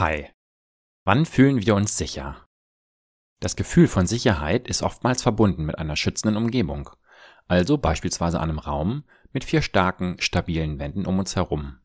Hi. 0.00 0.30
Wann 1.04 1.26
fühlen 1.26 1.60
wir 1.60 1.74
uns 1.74 1.98
sicher? 1.98 2.46
Das 3.38 3.54
Gefühl 3.54 3.86
von 3.86 4.06
Sicherheit 4.06 4.66
ist 4.66 4.82
oftmals 4.82 5.20
verbunden 5.20 5.66
mit 5.66 5.76
einer 5.76 5.94
schützenden 5.94 6.38
Umgebung, 6.38 6.88
also 7.48 7.76
beispielsweise 7.76 8.40
einem 8.40 8.58
Raum 8.58 9.04
mit 9.34 9.44
vier 9.44 9.60
starken, 9.60 10.16
stabilen 10.18 10.78
Wänden 10.78 11.04
um 11.04 11.18
uns 11.18 11.36
herum. 11.36 11.80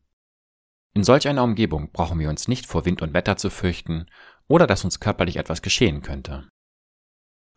In 0.94 1.04
solch 1.04 1.28
einer 1.28 1.44
Umgebung 1.44 1.92
brauchen 1.92 2.18
wir 2.18 2.30
uns 2.30 2.48
nicht 2.48 2.64
vor 2.64 2.86
Wind 2.86 3.02
und 3.02 3.12
Wetter 3.12 3.36
zu 3.36 3.50
fürchten 3.50 4.06
oder 4.48 4.66
dass 4.66 4.82
uns 4.82 4.98
körperlich 4.98 5.36
etwas 5.36 5.60
geschehen 5.60 6.00
könnte. 6.00 6.48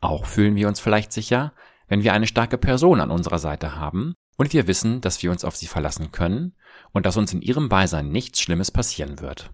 Auch 0.02 0.26
fühlen 0.26 0.57
wir 0.57 0.68
uns 0.68 0.82
vielleicht 0.82 1.14
sicher, 1.14 1.54
wenn 1.88 2.04
wir 2.04 2.12
eine 2.12 2.28
starke 2.28 2.57
Person 2.57 3.00
an 3.00 3.12
unserer 3.12 3.39
Seite 3.39 3.78
haben 3.78 4.14
und 4.36 4.52
wir 4.52 4.68
wissen, 4.68 5.00
dass 5.00 5.23
wir 5.23 5.32
uns 5.32 5.46
auf 5.46 5.55
sie 5.55 5.68
verlassen 5.68 6.12
können 6.12 6.57
und 6.91 7.05
dass 7.05 7.16
uns 7.16 7.32
in 7.32 7.41
ihrem 7.41 7.70
Beisein 7.70 8.10
nichts 8.10 8.41
Schlimmes 8.41 8.71
passieren 8.71 9.21
wird. 9.21 9.54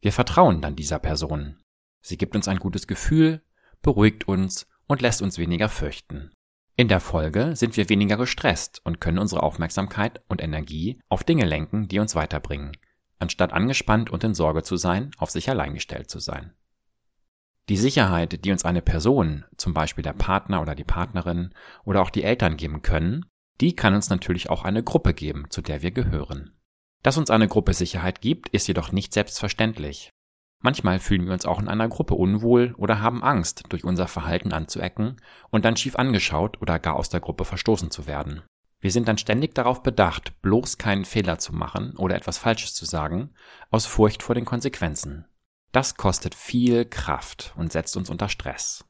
Wir 0.00 0.12
vertrauen 0.12 0.60
dann 0.60 0.76
dieser 0.76 0.98
Person. 0.98 1.58
Sie 2.00 2.16
gibt 2.16 2.36
uns 2.36 2.48
ein 2.48 2.58
gutes 2.58 2.86
Gefühl, 2.86 3.42
beruhigt 3.82 4.28
uns 4.28 4.66
und 4.86 5.02
lässt 5.02 5.22
uns 5.22 5.38
weniger 5.38 5.68
fürchten. 5.68 6.30
In 6.76 6.86
der 6.86 7.00
Folge 7.00 7.56
sind 7.56 7.76
wir 7.76 7.88
weniger 7.88 8.16
gestresst 8.16 8.80
und 8.84 9.00
können 9.00 9.18
unsere 9.18 9.42
Aufmerksamkeit 9.42 10.22
und 10.28 10.40
Energie 10.40 11.00
auf 11.08 11.24
Dinge 11.24 11.44
lenken, 11.44 11.88
die 11.88 11.98
uns 11.98 12.14
weiterbringen, 12.14 12.76
anstatt 13.18 13.52
angespannt 13.52 14.10
und 14.10 14.22
in 14.22 14.34
Sorge 14.34 14.62
zu 14.62 14.76
sein, 14.76 15.10
auf 15.18 15.30
sich 15.30 15.50
allein 15.50 15.74
gestellt 15.74 16.08
zu 16.08 16.20
sein. 16.20 16.54
Die 17.68 17.76
Sicherheit, 17.76 18.44
die 18.44 18.52
uns 18.52 18.64
eine 18.64 18.80
Person, 18.80 19.44
zum 19.56 19.74
Beispiel 19.74 20.02
der 20.02 20.12
Partner 20.12 20.62
oder 20.62 20.76
die 20.76 20.84
Partnerin 20.84 21.52
oder 21.84 22.00
auch 22.00 22.10
die 22.10 22.22
Eltern 22.22 22.56
geben 22.56 22.80
können, 22.80 23.26
die 23.60 23.74
kann 23.74 23.94
uns 23.94 24.08
natürlich 24.08 24.48
auch 24.48 24.64
eine 24.64 24.84
Gruppe 24.84 25.12
geben, 25.12 25.46
zu 25.50 25.60
der 25.60 25.82
wir 25.82 25.90
gehören. 25.90 26.57
Dass 27.02 27.16
uns 27.16 27.30
eine 27.30 27.48
Gruppe 27.48 27.74
Sicherheit 27.74 28.20
gibt, 28.20 28.48
ist 28.48 28.66
jedoch 28.66 28.92
nicht 28.92 29.12
selbstverständlich. 29.12 30.10
Manchmal 30.60 30.98
fühlen 30.98 31.26
wir 31.26 31.32
uns 31.32 31.46
auch 31.46 31.60
in 31.60 31.68
einer 31.68 31.88
Gruppe 31.88 32.14
unwohl 32.14 32.74
oder 32.76 33.00
haben 33.00 33.22
Angst, 33.22 33.64
durch 33.68 33.84
unser 33.84 34.08
Verhalten 34.08 34.52
anzuecken 34.52 35.20
und 35.50 35.64
dann 35.64 35.76
schief 35.76 35.96
angeschaut 35.96 36.60
oder 36.60 36.80
gar 36.80 36.96
aus 36.96 37.08
der 37.08 37.20
Gruppe 37.20 37.44
verstoßen 37.44 37.92
zu 37.92 38.06
werden. 38.06 38.42
Wir 38.80 38.90
sind 38.90 39.08
dann 39.08 39.18
ständig 39.18 39.54
darauf 39.54 39.82
bedacht, 39.82 40.40
bloß 40.42 40.78
keinen 40.78 41.04
Fehler 41.04 41.38
zu 41.38 41.54
machen 41.54 41.96
oder 41.96 42.16
etwas 42.16 42.38
Falsches 42.38 42.74
zu 42.74 42.84
sagen, 42.84 43.34
aus 43.70 43.86
Furcht 43.86 44.22
vor 44.22 44.34
den 44.34 44.44
Konsequenzen. 44.44 45.26
Das 45.72 45.96
kostet 45.96 46.34
viel 46.34 46.84
Kraft 46.84 47.54
und 47.56 47.72
setzt 47.72 47.96
uns 47.96 48.10
unter 48.10 48.28
Stress. 48.28 48.84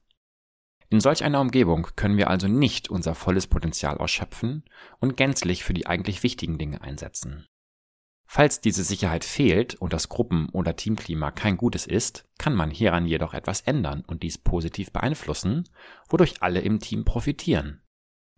In 0.91 1.00
solch 1.00 1.25
einer 1.25 1.41
Umgebung 1.41 1.89
können 1.97 2.17
wir 2.17 2.31
also 2.31 2.48
nicht 2.48 2.89
unser 2.89 3.15
volles 3.15 3.47
Potenzial 3.47 3.98
ausschöpfen 3.98 4.65
und 5.00 5.17
gänzlich 5.17 5.65
für 5.65 5.75
die 5.75 5.87
eigentlich 5.87 6.22
wichtigen 6.22 6.56
Dinge 6.56 6.81
einsetzen. 6.81 7.47
Falls 8.31 8.61
diese 8.61 8.84
Sicherheit 8.84 9.25
fehlt 9.25 9.75
und 9.77 9.95
das 9.95 10.11
Gruppen- 10.11 10.51
oder 10.51 10.77
Teamklima 10.77 11.31
kein 11.31 11.57
gutes 11.57 11.87
ist, 11.87 12.29
kann 12.37 12.55
man 12.55 12.71
hieran 12.71 13.07
jedoch 13.07 13.33
etwas 13.33 13.62
ändern 13.62 14.05
und 14.07 14.23
dies 14.23 14.37
positiv 14.37 14.93
beeinflussen, 14.93 15.67
wodurch 16.11 16.43
alle 16.43 16.61
im 16.61 16.79
Team 16.79 17.06
profitieren. 17.06 17.81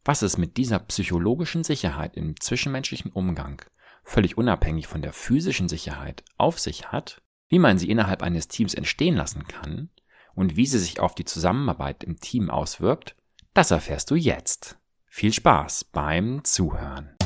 Was 0.04 0.22
es 0.22 0.38
mit 0.38 0.56
dieser 0.58 0.78
psychologischen 0.78 1.64
Sicherheit 1.64 2.16
im 2.16 2.38
zwischenmenschlichen 2.38 3.10
Umgang, 3.10 3.62
völlig 4.04 4.38
unabhängig 4.38 4.86
von 4.86 5.02
der 5.02 5.12
physischen 5.12 5.68
Sicherheit, 5.68 6.22
auf 6.36 6.60
sich 6.60 6.92
hat, 6.92 7.20
wie 7.48 7.58
man 7.58 7.76
sie 7.76 7.90
innerhalb 7.90 8.22
eines 8.22 8.46
Teams 8.46 8.74
entstehen 8.74 9.16
lassen 9.16 9.48
kann 9.48 9.90
und 10.36 10.54
wie 10.54 10.66
sie 10.66 10.78
sich 10.78 11.00
auf 11.00 11.16
die 11.16 11.24
Zusammenarbeit 11.24 12.04
im 12.04 12.20
Team 12.20 12.48
auswirkt, 12.48 13.16
das 13.54 13.72
erfährst 13.72 14.08
du 14.12 14.14
jetzt. 14.14 14.78
Viel 15.06 15.32
Spaß 15.32 15.82
beim 15.82 16.44
Zuhören. 16.44 17.16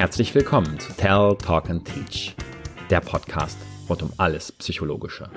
Herzlich 0.00 0.34
willkommen 0.34 0.80
zu 0.80 0.94
Tell, 0.94 1.36
Talk 1.36 1.68
and 1.68 1.84
Teach, 1.84 2.34
der 2.88 3.02
Podcast 3.02 3.58
rund 3.86 4.02
um 4.02 4.10
alles 4.16 4.50
Psychologische. 4.50 5.28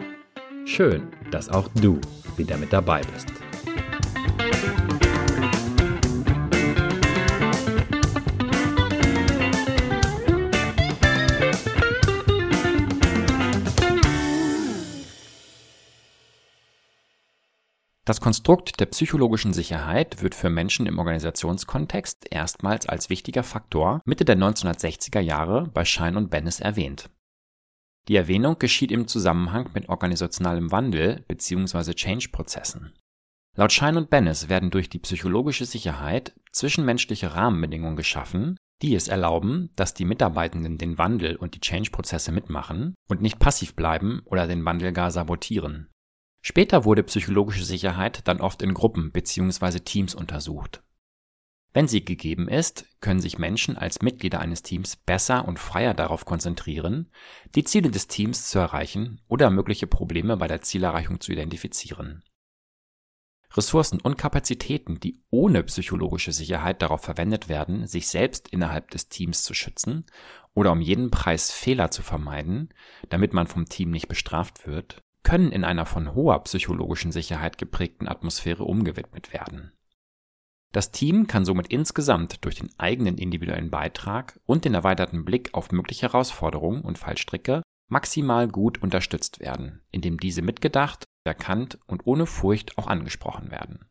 Schön, 0.63 1.09
dass 1.31 1.49
auch 1.49 1.67
du 1.81 1.99
wieder 2.37 2.55
mit 2.55 2.71
dabei 2.71 3.01
bist. 3.13 3.27
Das 18.05 18.19
Konstrukt 18.19 18.81
der 18.81 18.87
psychologischen 18.87 19.53
Sicherheit 19.53 20.21
wird 20.21 20.35
für 20.35 20.49
Menschen 20.49 20.87
im 20.87 20.99
Organisationskontext 20.99 22.27
erstmals 22.31 22.85
als 22.85 23.09
wichtiger 23.09 23.43
Faktor 23.43 24.01
Mitte 24.03 24.25
der 24.25 24.35
1960er 24.35 25.21
Jahre 25.21 25.69
bei 25.73 25.85
Schein 25.85 26.17
und 26.17 26.29
Bennis 26.29 26.59
erwähnt. 26.59 27.09
Die 28.09 28.17
Erwähnung 28.17 28.59
geschieht 28.59 28.91
im 28.91 29.07
Zusammenhang 29.07 29.69
mit 29.73 29.87
organisationalem 29.87 30.69
Wandel 30.73 31.23
bzw. 31.29 31.93
Change-Prozessen. 31.93 32.91
Laut 33.55 33.71
Schein 33.71 33.95
und 33.95 34.09
Bennis 34.09 34.49
werden 34.49 34.69
durch 34.69 34.89
die 34.89 34.99
psychologische 34.99 35.65
Sicherheit 35.65 36.33
zwischenmenschliche 36.51 37.33
Rahmenbedingungen 37.33 37.95
geschaffen, 37.95 38.57
die 38.81 38.95
es 38.95 39.07
erlauben, 39.07 39.69
dass 39.77 39.93
die 39.93 40.03
Mitarbeitenden 40.03 40.77
den 40.77 40.97
Wandel 40.97 41.37
und 41.37 41.55
die 41.55 41.61
Change-Prozesse 41.61 42.33
mitmachen 42.33 42.95
und 43.07 43.21
nicht 43.21 43.39
passiv 43.39 43.75
bleiben 43.75 44.23
oder 44.25 44.45
den 44.45 44.65
Wandel 44.65 44.91
gar 44.91 45.09
sabotieren 45.09 45.87
Später 46.45 46.83
wurde 46.83 47.03
psychologische 47.03 47.63
Sicherheit 47.63 48.27
dann 48.27 48.41
oft 48.41 48.61
in 48.61 48.73
Gruppen 48.73 49.13
bzw. 49.13 49.79
Teams 49.79 50.13
untersucht. 50.13 50.83
Wenn 51.71 51.87
sie 51.87 52.03
gegeben 52.03 52.49
ist, 52.49 52.85
können 52.99 53.21
sich 53.21 53.39
Menschen 53.39 53.77
als 53.77 54.01
Mitglieder 54.01 54.41
eines 54.41 54.61
Teams 54.61 54.97
besser 54.97 55.47
und 55.47 55.57
freier 55.57 55.93
darauf 55.93 56.25
konzentrieren, 56.25 57.09
die 57.55 57.63
Ziele 57.63 57.89
des 57.89 58.07
Teams 58.07 58.49
zu 58.49 58.59
erreichen 58.59 59.21
oder 59.29 59.49
mögliche 59.51 59.87
Probleme 59.87 60.35
bei 60.35 60.49
der 60.49 60.61
Zielerreichung 60.61 61.21
zu 61.21 61.31
identifizieren. 61.31 62.23
Ressourcen 63.55 64.01
und 64.01 64.17
Kapazitäten, 64.17 64.99
die 64.99 65.23
ohne 65.29 65.63
psychologische 65.63 66.33
Sicherheit 66.33 66.81
darauf 66.81 67.03
verwendet 67.03 67.47
werden, 67.47 67.87
sich 67.87 68.09
selbst 68.09 68.49
innerhalb 68.49 68.91
des 68.91 69.07
Teams 69.07 69.43
zu 69.43 69.53
schützen 69.53 70.05
oder 70.53 70.73
um 70.73 70.81
jeden 70.81 71.09
Preis 71.09 71.51
Fehler 71.51 71.89
zu 71.89 72.01
vermeiden, 72.01 72.73
damit 73.07 73.33
man 73.33 73.47
vom 73.47 73.65
Team 73.65 73.91
nicht 73.91 74.09
bestraft 74.09 74.67
wird, 74.67 75.03
können 75.23 75.51
in 75.51 75.63
einer 75.63 75.85
von 75.85 76.13
hoher 76.13 76.43
psychologischen 76.43 77.11
Sicherheit 77.11 77.57
geprägten 77.57 78.07
Atmosphäre 78.07 78.63
umgewidmet 78.63 79.33
werden. 79.33 79.71
Das 80.73 80.91
Team 80.91 81.27
kann 81.27 81.45
somit 81.45 81.67
insgesamt 81.67 82.43
durch 82.43 82.55
den 82.55 82.69
eigenen 82.79 83.17
individuellen 83.17 83.69
Beitrag 83.69 84.39
und 84.45 84.65
den 84.65 84.73
erweiterten 84.73 85.23
Blick 85.23 85.53
auf 85.53 85.71
mögliche 85.71 86.07
Herausforderungen 86.07 86.81
und 86.81 86.97
Fallstricke 86.97 87.61
maximal 87.89 88.47
gut 88.47 88.81
unterstützt 88.81 89.39
werden, 89.39 89.81
indem 89.91 90.19
diese 90.19 90.41
mitgedacht, 90.41 91.05
erkannt 91.25 91.77
und 91.85 92.05
ohne 92.05 92.25
Furcht 92.25 92.77
auch 92.77 92.87
angesprochen 92.87 93.51
werden. 93.51 93.85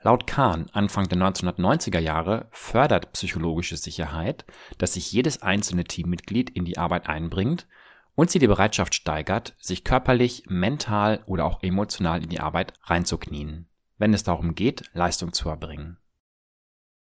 Laut 0.00 0.26
Kahn 0.26 0.66
Anfang 0.72 1.08
der 1.08 1.18
1990er 1.18 1.98
Jahre 1.98 2.48
fördert 2.52 3.12
psychologische 3.12 3.76
Sicherheit, 3.76 4.44
dass 4.78 4.94
sich 4.94 5.10
jedes 5.10 5.42
einzelne 5.42 5.84
Teammitglied 5.84 6.50
in 6.50 6.64
die 6.64 6.78
Arbeit 6.78 7.08
einbringt 7.08 7.66
und 8.14 8.30
sie 8.30 8.38
die 8.38 8.46
Bereitschaft 8.46 8.94
steigert, 8.94 9.54
sich 9.58 9.84
körperlich, 9.84 10.44
mental 10.48 11.22
oder 11.26 11.44
auch 11.44 11.62
emotional 11.62 12.22
in 12.22 12.28
die 12.28 12.40
Arbeit 12.40 12.74
reinzuknien, 12.84 13.68
wenn 13.98 14.14
es 14.14 14.22
darum 14.22 14.54
geht, 14.54 14.90
Leistung 14.92 15.32
zu 15.32 15.48
erbringen. 15.48 15.98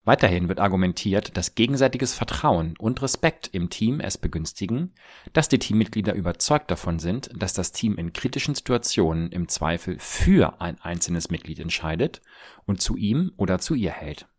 Weiterhin 0.08 0.47
wird 0.47 0.62
argumentiert, 0.62 1.35
dass 1.35 1.53
gegenseitiges 1.53 2.13
Vertrauen 2.13 2.75
und 2.80 3.02
Respekt 3.02 3.50
im 3.52 3.69
Team 3.69 4.00
es 4.00 4.18
begünstigen, 4.18 4.96
dass 5.34 5.50
die 5.50 5.59
Teammitglieder 5.59 6.13
überzeugt 6.13 6.72
davon 6.72 6.97
sind, 7.00 7.29
dass 7.35 7.52
das 7.52 7.74
Team 7.74 7.97
in 7.97 8.14
kritischen 8.14 8.56
Situationen 8.56 9.34
im 9.34 9.50
Zweifel 9.50 10.00
für 10.00 10.62
ein 10.62 10.79
einzelnes 10.79 11.29
Mitglied 11.29 11.59
entscheidet 11.59 12.22
und 12.66 12.79
zu 12.79 12.96
ihm 12.96 13.34
oder 13.35 13.59
zu 13.59 13.75
ihr 13.75 13.91
hält. 13.91 14.29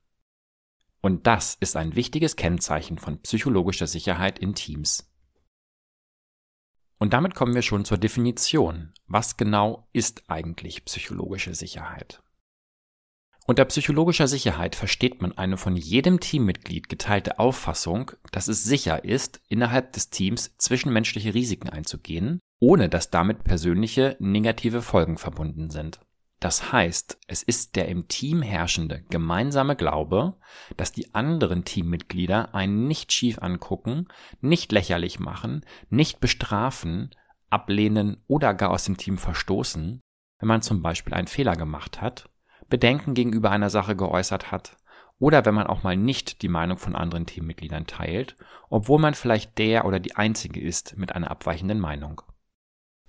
Und 1.02 1.26
das 1.26 1.58
ist 1.60 1.76
ein 1.76 1.94
wichtiges 1.94 2.36
Kennzeichen 2.36 2.96
von 2.96 3.20
psychologischer 3.20 3.86
Sicherheit 3.86 4.38
in 4.38 4.54
Teams. 4.54 5.07
Und 6.98 7.12
damit 7.12 7.34
kommen 7.34 7.54
wir 7.54 7.62
schon 7.62 7.84
zur 7.84 7.98
Definition. 7.98 8.92
Was 9.06 9.36
genau 9.36 9.88
ist 9.92 10.24
eigentlich 10.28 10.84
psychologische 10.84 11.54
Sicherheit? 11.54 12.20
Unter 13.46 13.64
psychologischer 13.64 14.28
Sicherheit 14.28 14.74
versteht 14.76 15.22
man 15.22 15.38
eine 15.38 15.56
von 15.56 15.74
jedem 15.74 16.20
Teammitglied 16.20 16.90
geteilte 16.90 17.38
Auffassung, 17.38 18.12
dass 18.30 18.46
es 18.46 18.62
sicher 18.62 19.04
ist, 19.04 19.40
innerhalb 19.48 19.94
des 19.94 20.10
Teams 20.10 20.54
zwischenmenschliche 20.58 21.32
Risiken 21.32 21.70
einzugehen, 21.70 22.40
ohne 22.60 22.90
dass 22.90 23.08
damit 23.08 23.44
persönliche 23.44 24.16
negative 24.18 24.82
Folgen 24.82 25.16
verbunden 25.16 25.70
sind. 25.70 25.98
Das 26.40 26.72
heißt, 26.72 27.18
es 27.26 27.42
ist 27.42 27.74
der 27.74 27.88
im 27.88 28.06
Team 28.06 28.42
herrschende 28.42 29.02
gemeinsame 29.10 29.74
Glaube, 29.74 30.34
dass 30.76 30.92
die 30.92 31.12
anderen 31.14 31.64
Teammitglieder 31.64 32.54
einen 32.54 32.86
nicht 32.86 33.12
schief 33.12 33.42
angucken, 33.42 34.06
nicht 34.40 34.70
lächerlich 34.70 35.18
machen, 35.18 35.64
nicht 35.90 36.20
bestrafen, 36.20 37.10
ablehnen 37.50 38.22
oder 38.28 38.54
gar 38.54 38.70
aus 38.70 38.84
dem 38.84 38.96
Team 38.96 39.18
verstoßen, 39.18 40.00
wenn 40.38 40.48
man 40.48 40.62
zum 40.62 40.80
Beispiel 40.80 41.14
einen 41.14 41.26
Fehler 41.26 41.56
gemacht 41.56 42.00
hat, 42.00 42.30
Bedenken 42.68 43.14
gegenüber 43.14 43.50
einer 43.50 43.70
Sache 43.70 43.96
geäußert 43.96 44.52
hat 44.52 44.76
oder 45.18 45.44
wenn 45.44 45.54
man 45.54 45.66
auch 45.66 45.82
mal 45.82 45.96
nicht 45.96 46.42
die 46.42 46.48
Meinung 46.48 46.78
von 46.78 46.94
anderen 46.94 47.26
Teammitgliedern 47.26 47.86
teilt, 47.86 48.36
obwohl 48.68 49.00
man 49.00 49.14
vielleicht 49.14 49.58
der 49.58 49.84
oder 49.84 49.98
die 49.98 50.14
Einzige 50.14 50.60
ist 50.60 50.96
mit 50.96 51.12
einer 51.12 51.30
abweichenden 51.30 51.80
Meinung. 51.80 52.22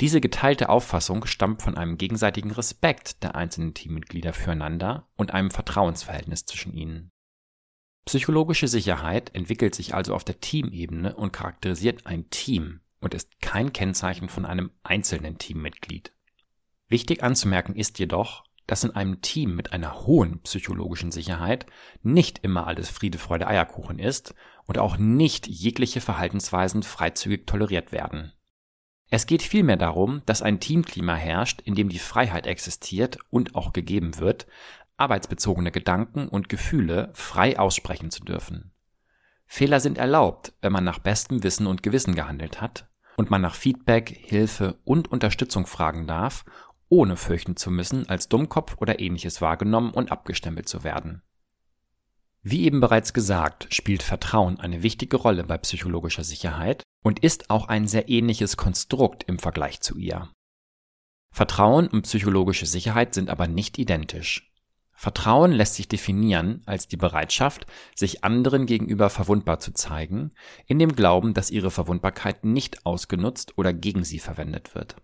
Diese 0.01 0.21
geteilte 0.21 0.69
Auffassung 0.69 1.25
stammt 1.25 1.61
von 1.61 1.77
einem 1.77 1.97
gegenseitigen 1.97 2.51
Respekt 2.51 3.21
der 3.21 3.35
einzelnen 3.35 3.73
Teammitglieder 3.73 4.31
füreinander 4.31 5.09
und 5.17 5.33
einem 5.33 5.51
Vertrauensverhältnis 5.51 6.45
zwischen 6.45 6.73
ihnen. 6.73 7.11
Psychologische 8.05 8.67
Sicherheit 8.67 9.35
entwickelt 9.35 9.75
sich 9.75 9.93
also 9.93 10.15
auf 10.15 10.23
der 10.23 10.39
Teamebene 10.39 11.15
und 11.15 11.33
charakterisiert 11.33 12.05
ein 12.05 12.29
Team 12.29 12.79
und 13.01 13.13
ist 13.13 13.41
kein 13.41 13.73
Kennzeichen 13.73 14.29
von 14.29 14.45
einem 14.45 14.71
einzelnen 14.83 15.37
Teammitglied. 15.37 16.13
Wichtig 16.87 17.21
anzumerken 17.21 17.75
ist 17.75 17.99
jedoch, 17.99 18.45
dass 18.67 18.83
in 18.83 18.91
einem 18.91 19.21
Team 19.21 19.55
mit 19.55 19.73
einer 19.73 20.05
hohen 20.05 20.41
psychologischen 20.43 21.11
Sicherheit 21.11 21.65
nicht 22.01 22.39
immer 22.39 22.67
alles 22.67 22.89
Friede, 22.89 23.17
Freude, 23.17 23.47
Eierkuchen 23.47 23.99
ist 23.99 24.33
und 24.65 24.77
auch 24.77 24.97
nicht 24.97 25.47
jegliche 25.47 26.01
Verhaltensweisen 26.01 26.83
freizügig 26.83 27.47
toleriert 27.47 27.91
werden. 27.91 28.31
Es 29.09 29.25
geht 29.25 29.41
vielmehr 29.41 29.77
darum, 29.77 30.21
dass 30.25 30.41
ein 30.41 30.59
Teamklima 30.59 31.15
herrscht, 31.15 31.61
in 31.61 31.75
dem 31.75 31.89
die 31.89 31.99
Freiheit 31.99 32.45
existiert 32.45 33.17
und 33.31 33.55
auch 33.55 33.73
gegeben 33.73 34.19
wird, 34.19 34.45
arbeitsbezogene 34.97 35.71
Gedanken 35.71 36.27
und 36.27 36.49
Gefühle 36.49 37.09
frei 37.13 37.57
aussprechen 37.57 38.11
zu 38.11 38.23
dürfen. 38.23 38.71
Fehler 39.47 39.79
sind 39.79 39.97
erlaubt, 39.97 40.53
wenn 40.61 40.71
man 40.71 40.83
nach 40.83 40.99
bestem 40.99 41.41
Wissen 41.41 41.65
und 41.65 41.81
Gewissen 41.81 42.13
gehandelt 42.13 42.61
hat 42.61 42.87
und 43.17 43.31
man 43.31 43.41
nach 43.41 43.55
Feedback, 43.55 44.09
Hilfe 44.09 44.77
und 44.83 45.11
Unterstützung 45.11 45.65
fragen 45.65 46.05
darf, 46.05 46.45
ohne 46.87 47.15
fürchten 47.15 47.55
zu 47.55 47.71
müssen, 47.71 48.07
als 48.09 48.29
Dummkopf 48.29 48.77
oder 48.79 48.99
ähnliches 48.99 49.41
wahrgenommen 49.41 49.91
und 49.91 50.11
abgestempelt 50.11 50.69
zu 50.69 50.83
werden. 50.83 51.23
Wie 52.41 52.63
eben 52.63 52.79
bereits 52.79 53.13
gesagt, 53.13 53.73
spielt 53.73 54.03
Vertrauen 54.03 54.59
eine 54.59 54.83
wichtige 54.83 55.17
Rolle 55.17 55.43
bei 55.43 55.57
psychologischer 55.57 56.23
Sicherheit 56.23 56.83
und 57.03 57.19
ist 57.19 57.49
auch 57.49 57.67
ein 57.67 57.87
sehr 57.87 58.09
ähnliches 58.09 58.57
Konstrukt 58.57 59.23
im 59.23 59.39
Vergleich 59.39 59.81
zu 59.81 59.97
ihr. 59.97 60.29
Vertrauen 61.31 61.87
und 61.87 62.03
psychologische 62.03 62.65
Sicherheit 62.65 63.13
sind 63.13 63.29
aber 63.29 63.47
nicht 63.47 63.77
identisch. 63.77 64.51
Vertrauen 64.93 65.53
lässt 65.53 65.75
sich 65.75 65.87
definieren 65.87 66.61
als 66.65 66.89
die 66.89 66.97
Bereitschaft, 66.97 67.65
sich 67.95 68.25
anderen 68.25 68.65
gegenüber 68.65 69.09
verwundbar 69.09 69.59
zu 69.59 69.71
zeigen, 69.71 70.31
in 70.67 70.77
dem 70.77 70.93
Glauben, 70.93 71.33
dass 71.33 71.51
ihre 71.51 71.71
Verwundbarkeit 71.71 72.43
nicht 72.43 72.85
ausgenutzt 72.85 73.57
oder 73.57 73.71
gegen 73.71 74.03
sie 74.03 74.19
verwendet 74.19 74.75
wird. 74.75 74.97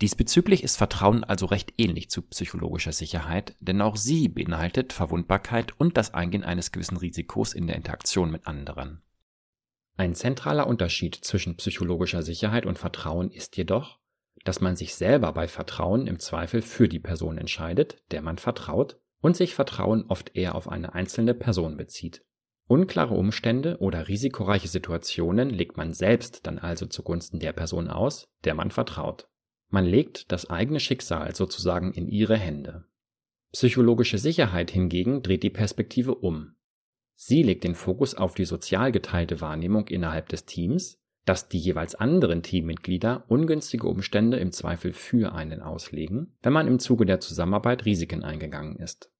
Diesbezüglich 0.00 0.62
ist 0.62 0.76
Vertrauen 0.76 1.24
also 1.24 1.46
recht 1.46 1.74
ähnlich 1.76 2.08
zu 2.08 2.22
psychologischer 2.22 2.92
Sicherheit, 2.92 3.56
denn 3.60 3.82
auch 3.82 3.96
sie 3.96 4.28
beinhaltet 4.28 4.92
Verwundbarkeit 4.92 5.78
und 5.78 5.96
das 5.96 6.14
Eingehen 6.14 6.44
eines 6.44 6.72
gewissen 6.72 6.96
Risikos 6.96 7.52
in 7.52 7.66
der 7.66 7.76
Interaktion 7.76 8.30
mit 8.30 8.46
anderen. 8.46 9.02
Ein 9.98 10.14
zentraler 10.14 10.68
Unterschied 10.68 11.16
zwischen 11.16 11.56
psychologischer 11.56 12.22
Sicherheit 12.22 12.66
und 12.66 12.78
Vertrauen 12.78 13.32
ist 13.32 13.56
jedoch, 13.56 13.98
dass 14.44 14.60
man 14.60 14.76
sich 14.76 14.94
selber 14.94 15.32
bei 15.32 15.48
Vertrauen 15.48 16.06
im 16.06 16.20
Zweifel 16.20 16.62
für 16.62 16.88
die 16.88 17.00
Person 17.00 17.36
entscheidet, 17.36 18.00
der 18.12 18.22
man 18.22 18.38
vertraut, 18.38 19.00
und 19.20 19.36
sich 19.36 19.56
Vertrauen 19.56 20.04
oft 20.06 20.36
eher 20.36 20.54
auf 20.54 20.68
eine 20.68 20.94
einzelne 20.94 21.34
Person 21.34 21.76
bezieht. 21.76 22.24
Unklare 22.68 23.14
Umstände 23.14 23.78
oder 23.80 24.06
risikoreiche 24.06 24.68
Situationen 24.68 25.50
legt 25.50 25.76
man 25.76 25.92
selbst 25.92 26.46
dann 26.46 26.60
also 26.60 26.86
zugunsten 26.86 27.40
der 27.40 27.52
Person 27.52 27.88
aus, 27.88 28.28
der 28.44 28.54
man 28.54 28.70
vertraut. 28.70 29.26
Man 29.68 29.84
legt 29.84 30.30
das 30.30 30.48
eigene 30.48 30.78
Schicksal 30.78 31.34
sozusagen 31.34 31.92
in 31.92 32.06
ihre 32.06 32.36
Hände. 32.36 32.84
Psychologische 33.50 34.18
Sicherheit 34.18 34.70
hingegen 34.70 35.22
dreht 35.24 35.42
die 35.42 35.50
Perspektive 35.50 36.14
um. 36.14 36.54
Sie 37.20 37.42
legt 37.42 37.64
den 37.64 37.74
Fokus 37.74 38.14
auf 38.14 38.36
die 38.36 38.44
sozial 38.44 38.92
geteilte 38.92 39.40
Wahrnehmung 39.40 39.88
innerhalb 39.88 40.28
des 40.28 40.44
Teams, 40.44 41.00
dass 41.24 41.48
die 41.48 41.58
jeweils 41.58 41.96
anderen 41.96 42.44
Teammitglieder 42.44 43.24
ungünstige 43.26 43.88
Umstände 43.88 44.36
im 44.36 44.52
Zweifel 44.52 44.92
für 44.92 45.32
einen 45.34 45.60
auslegen, 45.60 46.36
wenn 46.42 46.52
man 46.52 46.68
im 46.68 46.78
Zuge 46.78 47.06
der 47.06 47.18
Zusammenarbeit 47.18 47.84
Risiken 47.84 48.22
eingegangen 48.22 48.76
ist. 48.76 49.10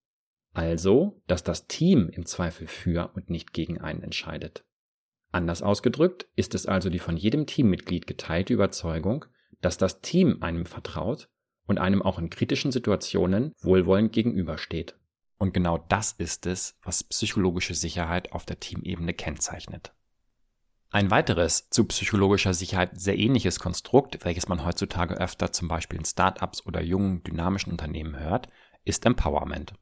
Also, 0.55 1.21
dass 1.27 1.43
das 1.43 1.67
Team 1.67 2.09
im 2.09 2.25
Zweifel 2.25 2.69
für 2.69 3.11
und 3.15 3.31
nicht 3.31 3.53
gegen 3.53 3.81
einen 3.81 4.05
entscheidet. 4.05 4.65
Anders 5.33 5.61
ausgedrückt 5.61 6.29
ist 6.37 6.55
es 6.55 6.67
also 6.67 6.91
die 6.91 7.01
von 7.01 7.17
jedem 7.17 7.47
Teammitglied 7.47 8.07
geteilte 8.07 8.55
Überzeugung, 8.55 9.25
dass 9.61 9.77
das 9.77 10.03
Team 10.03 10.41
einem 10.41 10.67
vertraut 10.67 11.29
und 11.67 11.79
einem 11.79 12.01
auch 12.01 12.21
in 12.21 12.31
kritischen 12.31 12.71
Situationen 12.71 13.55
wohlwollend 13.61 14.13
gegenübersteht. 14.13 14.98
Und 15.39 15.55
genau 15.55 15.79
das 15.79 16.13
ist 16.13 16.47
es, 16.47 16.77
was 16.83 17.05
psychologische 17.05 17.75
Sicherheit 17.75 18.33
auf 18.33 18.45
der 18.45 18.59
Teamebene 18.59 19.15
kennzeichnet. 19.15 19.93
Ein 20.91 21.11
weiteres 21.11 21.69
zu 21.71 21.85
psychologischer 21.85 22.55
Sicherheit 22.55 22.99
sehr 22.99 23.19
ähnliches 23.19 23.61
Konstrukt, 23.61 24.25
welches 24.25 24.49
man 24.49 24.65
heutzutage 24.65 25.15
öfter 25.15 25.53
zum 25.53 25.69
Beispiel 25.69 25.99
in 25.99 26.05
Startups 26.05 26.65
oder 26.67 26.81
jungen, 26.81 27.23
dynamischen 27.23 27.71
Unternehmen 27.71 28.19
hört, 28.19 28.49
ist 28.85 29.05
Empowerment. 29.05 29.75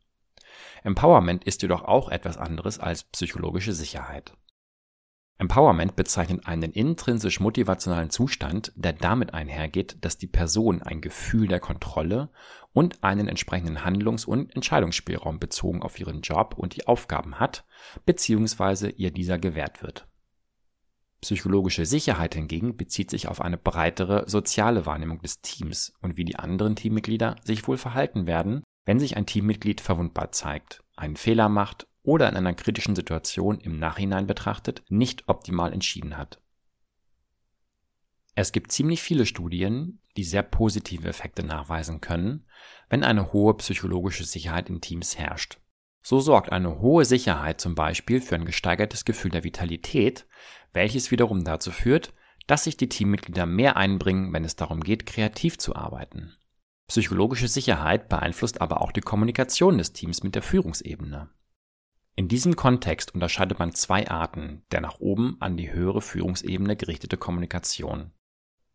Empowerment 0.83 1.45
ist 1.45 1.63
jedoch 1.63 1.83
auch 1.83 2.09
etwas 2.09 2.37
anderes 2.37 2.79
als 2.79 3.05
psychologische 3.05 3.73
Sicherheit. 3.73 4.33
Empowerment 5.39 5.97
bezeichnet 5.97 6.47
einen 6.47 6.73
intrinsisch 6.73 7.41
motivationalen 7.41 8.09
Zustand, 8.09 8.73
der 8.75 8.95
damit 8.95 9.35
einhergeht, 9.35 9.99
dass 10.01 10.17
die 10.17 10.27
Person 10.27 10.83
ein 10.83 11.03
Gefühl 11.03 11.47
der 11.47 11.61
Kontrolle 11.61 12.31
und 12.73 13.03
einen 13.05 13.29
entsprechenden 13.29 13.85
Handlungs- 13.85 14.25
und 14.25 14.55
Entscheidungsspielraum 14.55 15.39
bezogen 15.39 15.83
auf 15.83 15.99
ihren 16.01 16.23
Job 16.23 16.55
und 16.57 16.75
die 16.77 16.87
Aufgaben 16.87 17.39
hat, 17.39 17.67
beziehungsweise 18.07 18.89
ihr 18.89 19.11
dieser 19.11 19.39
gewährt 19.39 19.83
wird. 19.83 20.09
Psychologische 21.21 21.87
Sicherheit 21.87 22.35
hingegen 22.35 22.77
bezieht 22.77 23.11
sich 23.11 23.29
auf 23.29 23.41
eine 23.41 23.59
breitere 23.59 24.29
soziale 24.29 24.87
Wahrnehmung 24.87 25.21
des 25.21 25.41
Teams 25.41 25.93
und 26.01 26.17
wie 26.17 26.25
die 26.25 26.37
anderen 26.37 26.77
Teammitglieder 26.77 27.37
sich 27.43 27.67
wohl 27.67 27.79
verhalten 27.79 28.27
werden, 28.27 28.63
wenn 28.87 29.01
sich 29.01 29.17
ein 29.17 29.27
Teammitglied 29.27 29.81
verwundbar 29.81 30.33
zeigt, 30.33 30.83
einen 30.97 31.17
Fehler 31.17 31.49
macht 31.49 31.89
oder 32.07 32.29
in 32.29 32.37
einer 32.37 32.55
kritischen 32.55 32.97
Situation 32.97 33.61
im 33.61 33.79
Nachhinein 33.79 34.27
betrachtet 34.27 34.83
nicht 34.89 35.29
optimal 35.29 35.73
entschieden 35.73 36.17
hat. 36.17 36.41
Es 38.35 38.53
gibt 38.53 38.71
ziemlich 38.71 39.03
viele 39.03 39.27
Studien, 39.27 40.01
die 40.17 40.25
sehr 40.25 40.43
positive 40.43 41.09
Effekte 41.09 41.43
nachweisen 41.43 42.01
können, 42.01 42.47
wenn 42.89 43.03
eine 43.03 43.33
hohe 43.33 43.55
psychologische 43.55 44.25
Sicherheit 44.25 44.69
in 44.69 44.81
Teams 44.81 45.19
herrscht. 45.19 45.59
So 46.03 46.21
sorgt 46.21 46.53
eine 46.53 46.81
hohe 46.81 47.05
Sicherheit 47.05 47.61
zum 47.61 47.75
Beispiel 47.75 48.21
für 48.21 48.37
ein 48.37 48.45
gesteigertes 48.45 49.05
Gefühl 49.05 49.33
der 49.33 49.43
Vitalität, 49.43 50.27
welches 50.73 51.11
wiederum 51.11 51.45
dazu 51.45 51.73
führt, 51.73 52.13
dass 52.47 52.65
sich 52.65 52.77
die 52.77 52.89
Teammitglieder 52.89 53.47
mehr 53.47 53.77
einbringen, 53.77 54.33
wenn 54.33 54.45
es 54.45 54.55
darum 54.55 54.81
geht, 54.83 55.07
kreativ 55.07 55.59
zu 55.59 55.75
arbeiten. 55.75 56.37
Psychologische 56.87 57.49
Sicherheit 57.49 58.09
beeinflusst 58.09 58.61
aber 58.61 58.81
auch 58.81 58.93
die 58.93 59.01
Kommunikation 59.01 59.79
des 59.79 59.93
Teams 59.93 60.23
mit 60.23 60.37
der 60.37 60.43
Führungsebene. 60.43 61.31
In 62.19 62.29
diesem 62.29 62.57
Kontext 62.57 63.15
unterscheidet 63.15 63.59
man 63.59 63.75
zwei 63.75 64.09
Arten 64.09 64.63
der 64.73 64.81
nach 64.81 65.01
oben 65.01 65.37
an 65.41 65.59
die 65.59 65.71
höhere 65.71 66.01
Führungsebene 66.01 66.75
gerichtete 66.75 67.19
Kommunikation. 67.19 68.11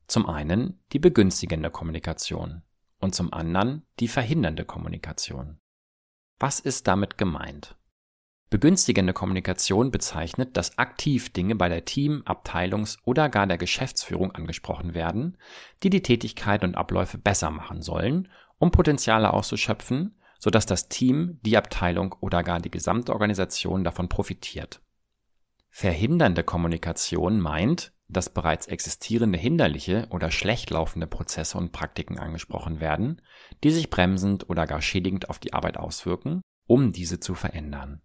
Zum 0.06 0.30
einen 0.30 0.80
die 0.92 1.00
begünstigende 1.00 1.72
Kommunikation 1.72 2.62
und 3.00 3.16
zum 3.16 3.34
anderen 3.34 3.88
die 4.00 4.08
verhindernde 4.08 4.64
Kommunikation. 4.64 5.60
Was 6.40 6.60
ist 6.60 6.88
damit 6.88 7.18
gemeint? 7.18 7.76
Begünstigende 8.52 9.14
Kommunikation 9.14 9.90
bezeichnet, 9.90 10.56
dass 10.56 10.78
aktiv 10.78 11.34
Dinge 11.34 11.56
bei 11.56 11.68
der 11.68 11.86
Team-, 11.86 12.22
Abteilungs- 12.26 13.00
oder 13.06 13.28
gar 13.30 13.48
der 13.48 13.58
Geschäftsführung 13.58 14.34
angesprochen 14.34 14.94
werden, 14.94 15.38
die 15.82 15.90
die 15.90 16.04
Tätigkeit 16.04 16.64
und 16.64 16.76
Abläufe 16.76 17.18
besser 17.18 17.50
machen 17.50 17.82
sollen, 17.82 18.28
um 18.60 18.70
Potenziale 18.70 19.34
auszuschöpfen 19.34 20.21
sodass 20.42 20.66
das 20.66 20.90
Team, 20.90 21.40
die 21.44 21.56
Abteilung 21.56 22.16
oder 22.20 22.42
gar 22.42 22.60
die 22.60 22.72
gesamte 22.72 23.14
Organisation 23.14 23.84
davon 23.84 24.10
profitiert. 24.10 24.82
Verhindernde 25.70 26.44
Kommunikation 26.44 27.40
meint, 27.40 27.94
dass 28.08 28.34
bereits 28.34 28.66
existierende 28.66 29.38
hinderliche 29.38 30.08
oder 30.10 30.32
schlecht 30.32 30.72
laufende 30.72 31.06
Prozesse 31.06 31.60
und 31.60 31.72
Praktiken 31.72 32.18
angesprochen 32.18 32.82
werden, 32.82 33.22
die 33.64 33.70
sich 33.70 33.92
bremsend 33.92 34.50
oder 34.50 34.66
gar 34.66 34.82
schädigend 34.82 35.30
auf 35.30 35.38
die 35.38 35.54
Arbeit 35.54 35.78
auswirken, 35.78 36.42
um 36.66 36.92
diese 36.92 37.20
zu 37.20 37.36
verändern. 37.36 38.02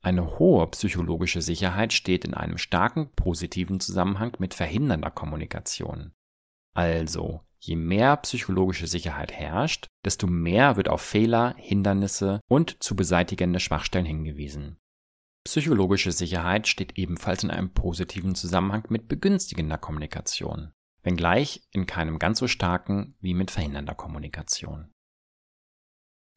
Eine 0.00 0.38
hohe 0.38 0.66
psychologische 0.68 1.42
Sicherheit 1.42 1.92
steht 1.92 2.24
in 2.24 2.32
einem 2.32 2.56
starken 2.56 3.10
positiven 3.14 3.80
Zusammenhang 3.80 4.34
mit 4.38 4.54
verhindernder 4.54 5.10
Kommunikation. 5.10 6.12
Also, 6.72 7.42
Je 7.66 7.76
mehr 7.76 8.14
psychologische 8.18 8.86
Sicherheit 8.86 9.32
herrscht, 9.32 9.86
desto 10.04 10.26
mehr 10.26 10.76
wird 10.76 10.90
auf 10.90 11.00
Fehler, 11.00 11.54
Hindernisse 11.56 12.40
und 12.46 12.82
zu 12.82 12.94
beseitigende 12.94 13.58
Schwachstellen 13.58 14.04
hingewiesen. 14.04 14.76
Psychologische 15.44 16.12
Sicherheit 16.12 16.68
steht 16.68 16.98
ebenfalls 16.98 17.42
in 17.42 17.50
einem 17.50 17.72
positiven 17.72 18.34
Zusammenhang 18.34 18.84
mit 18.90 19.08
begünstigender 19.08 19.78
Kommunikation, 19.78 20.72
wenngleich 21.02 21.62
in 21.70 21.86
keinem 21.86 22.18
ganz 22.18 22.38
so 22.38 22.48
starken 22.48 23.16
wie 23.20 23.32
mit 23.32 23.50
verhindernder 23.50 23.94
Kommunikation. 23.94 24.92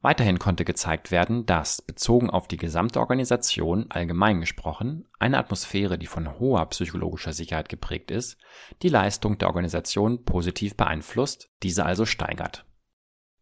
Weiterhin 0.01 0.37
konnte 0.37 0.63
gezeigt 0.63 1.09
werden, 1.09 1.45
dass, 1.47 1.81
bezogen 1.81 2.29
auf 2.29 2.47
die 2.47 2.57
gesamte 2.57 2.99
Organisation 2.99 3.87
allgemein 3.89 4.39
gesprochen, 4.39 5.07
eine 5.17 5.39
Atmosphäre, 5.39 5.97
die 5.97 6.05
von 6.05 6.39
hoher 6.39 6.65
psychologischer 6.67 7.33
Sicherheit 7.33 7.67
geprägt 7.67 8.11
ist, 8.11 8.37
die 8.83 8.89
Leistung 8.89 9.39
der 9.39 9.47
Organisation 9.47 10.23
positiv 10.23 10.75
beeinflusst, 10.75 11.49
diese 11.63 11.85
also 11.85 12.05
steigert. 12.05 12.65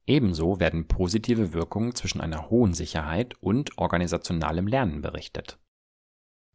Ebenso 0.08 0.60
werden 0.60 0.88
positive 0.88 1.52
Wirkungen 1.52 1.94
zwischen 1.94 2.22
einer 2.22 2.50
hohen 2.50 2.74
Sicherheit 2.74 3.34
und 3.42 3.78
organisationalem 3.78 4.68
Lernen 4.68 5.02
berichtet. 5.02 5.60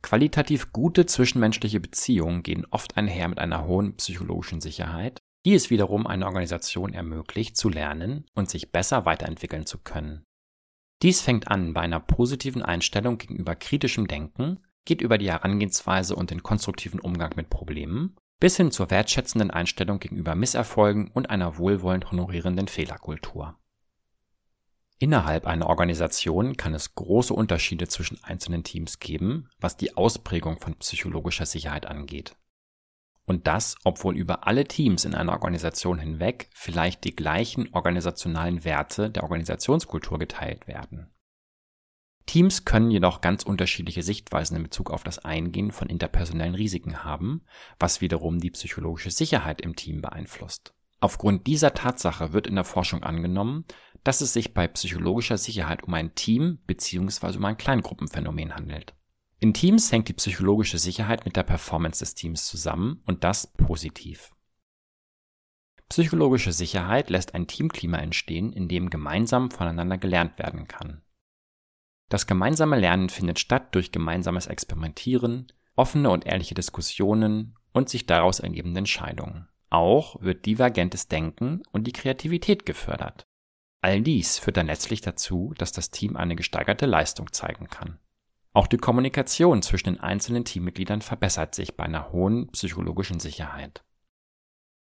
Qualitativ 0.03 0.73
gute 0.73 1.05
zwischenmenschliche 1.05 1.79
Beziehungen 1.79 2.43
gehen 2.43 2.67
oft 2.71 2.97
einher 2.97 3.29
mit 3.29 3.39
einer 3.39 3.67
hohen 3.67 3.97
psychologischen 3.97 4.63
Sicherheit 4.63 5.21
die 5.45 5.55
es 5.55 5.71
wiederum 5.71 6.07
einer 6.07 6.27
Organisation 6.27 6.93
ermöglicht, 6.93 7.57
zu 7.57 7.69
lernen 7.69 8.27
und 8.35 8.51
sich 8.51 8.73
besser 8.73 9.07
weiterentwickeln 9.07 9.67
zu 9.67 9.79
können. 9.79 10.25
Dies 11.03 11.23
fängt 11.23 11.49
an 11.49 11.73
bei 11.73 11.81
einer 11.81 12.01
positiven 12.01 12.63
Einstellung 12.63 13.17
gegenüber 13.17 13.55
kritischem 13.55 14.07
Denken, 14.07 14.61
geht 14.85 15.01
über 15.01 15.19
die 15.19 15.31
Herangehensweise 15.31 16.15
und 16.15 16.31
den 16.31 16.43
konstruktiven 16.43 17.01
Umgang 17.01 17.33
mit 17.37 17.49
Problemen, 17.49 18.17
bis 18.39 18.57
hin 18.57 18.71
zur 18.71 18.91
wertschätzenden 18.91 19.51
Einstellung 19.51 19.99
gegenüber 19.99 20.35
Misserfolgen 20.35 21.09
und 21.09 21.31
einer 21.31 21.59
wohlwollend 21.59 22.11
honorierenden 22.11 22.69
Fehlerkultur. 22.69 23.59
Innerhalb 24.99 25.47
einer 25.47 25.69
Organisation 25.69 26.59
kann 26.59 26.75
es 26.75 26.95
große 26.95 27.33
Unterschiede 27.33 27.89
zwischen 27.89 28.23
einzelnen 28.23 28.65
Teams 28.65 28.99
geben, 28.99 29.49
was 29.59 29.79
die 29.79 29.97
Ausprägung 29.97 30.59
von 30.59 30.75
psychologischer 30.75 31.47
Sicherheit 31.47 31.87
angeht. 31.87 32.37
Und 33.31 33.47
das, 33.47 33.77
obwohl 33.85 34.17
über 34.17 34.49
alle 34.49 34.65
Teams 34.65 35.05
in 35.05 35.15
einer 35.15 35.35
Organisation 35.35 36.01
hinweg 36.01 36.51
vielleicht 36.53 37.05
die 37.05 37.15
gleichen 37.15 37.69
organisationalen 37.73 38.65
Werte 38.65 39.09
der 39.09 39.23
Organisationskultur 39.23 40.19
geteilt 40.19 40.67
werden. 40.67 41.13
Teams 42.27 42.65
können 42.65 42.91
jedoch 42.91 43.21
ganz 43.21 43.45
unterschiedliche 43.45 44.03
Sichtweisen 44.03 44.57
in 44.57 44.65
Bezug 44.65 44.91
auf 44.91 45.05
das 45.05 45.21
Eingehen 45.21 45.71
von 45.71 45.89
interpersonellen 45.89 46.57
Risiken 46.57 47.05
haben, 47.05 47.43
was 47.79 48.01
wiederum 48.01 48.41
die 48.41 48.51
psychologische 48.51 49.13
Sicherheit 49.13 49.61
im 49.61 49.77
Team 49.77 50.03
beeinflusst. 50.03 50.75
Aufgrund 50.99 51.47
dieser 51.47 51.73
Tatsache 51.73 52.33
wird 52.33 52.49
in 52.49 52.57
der 52.57 52.65
Forschung 52.65 53.05
angenommen, 53.05 53.65
dass 54.03 54.23
es 54.23 54.33
sich 54.33 54.55
bei 54.55 54.67
psychologischer 54.67 55.39
Sicherheit 55.39 55.85
um 55.85 55.95
ein 55.95 56.17
Team 56.17 56.59
bzw. 56.67 57.37
um 57.37 57.45
ein 57.45 57.57
Kleingruppenphänomen 57.57 58.57
handelt. 58.57 58.93
In 59.43 59.55
Teams 59.55 59.91
hängt 59.91 60.09
die 60.09 60.13
psychologische 60.13 60.77
Sicherheit 60.79 61.25
mit 61.25 61.35
der 61.35 61.45
Performance 61.45 62.01
des 62.01 62.15
Teams 62.15 62.47
zusammen 62.47 63.03
und 63.07 63.25
das 63.25 63.47
positiv. 63.47 64.35
Psychologische 65.89 66.53
Sicherheit 66.53 67.09
lässt 67.09 67.35
ein 67.35 67.47
Teamklima 67.47 67.97
entstehen, 67.97 68.53
in 68.53 68.69
dem 68.69 68.91
gemeinsam 68.91 69.51
voneinander 69.51 69.97
gelernt 69.97 70.39
werden 70.39 70.69
kann. 70.69 71.03
Das 72.11 72.27
gemeinsame 72.27 72.79
Lernen 72.79 73.09
findet 73.09 73.39
statt 73.39 73.75
durch 73.75 73.93
gemeinsames 73.93 74.47
Experimentieren, 74.47 75.51
offene 75.75 76.11
und 76.11 76.27
ehrliche 76.27 76.55
Diskussionen 76.55 77.57
und 77.73 77.89
sich 77.89 78.05
daraus 78.05 78.41
ergebende 78.41 78.79
Entscheidungen. 78.79 79.49
Auch 79.71 80.21
wird 80.21 80.45
divergentes 80.45 81.09
Denken 81.09 81.63
und 81.73 81.87
die 81.87 81.93
Kreativität 81.93 82.67
gefördert. 82.67 83.25
All 83.81 84.03
dies 84.03 84.39
führt 84.39 84.59
dann 84.59 84.67
letztlich 84.67 85.01
dazu, 85.01 85.55
dass 85.57 85.73
das 85.73 85.91
Team 85.91 86.17
eine 86.17 86.37
gesteigerte 86.37 86.85
Leistung 86.85 87.33
zeigen 87.33 87.69
kann. 87.69 87.99
Auch 88.53 88.67
die 88.67 88.79
Kommunikation 88.79 89.63
zwischen 89.63 89.95
den 89.95 90.01
einzelnen 90.01 90.45
Teammitgliedern 90.45 91.03
verbessert 91.03 91.55
sich 91.55 91.77
bei 91.77 91.85
einer 91.85 92.13
hohen 92.13 92.49
psychologischen 92.49 93.21
Sicherheit. 93.21 93.85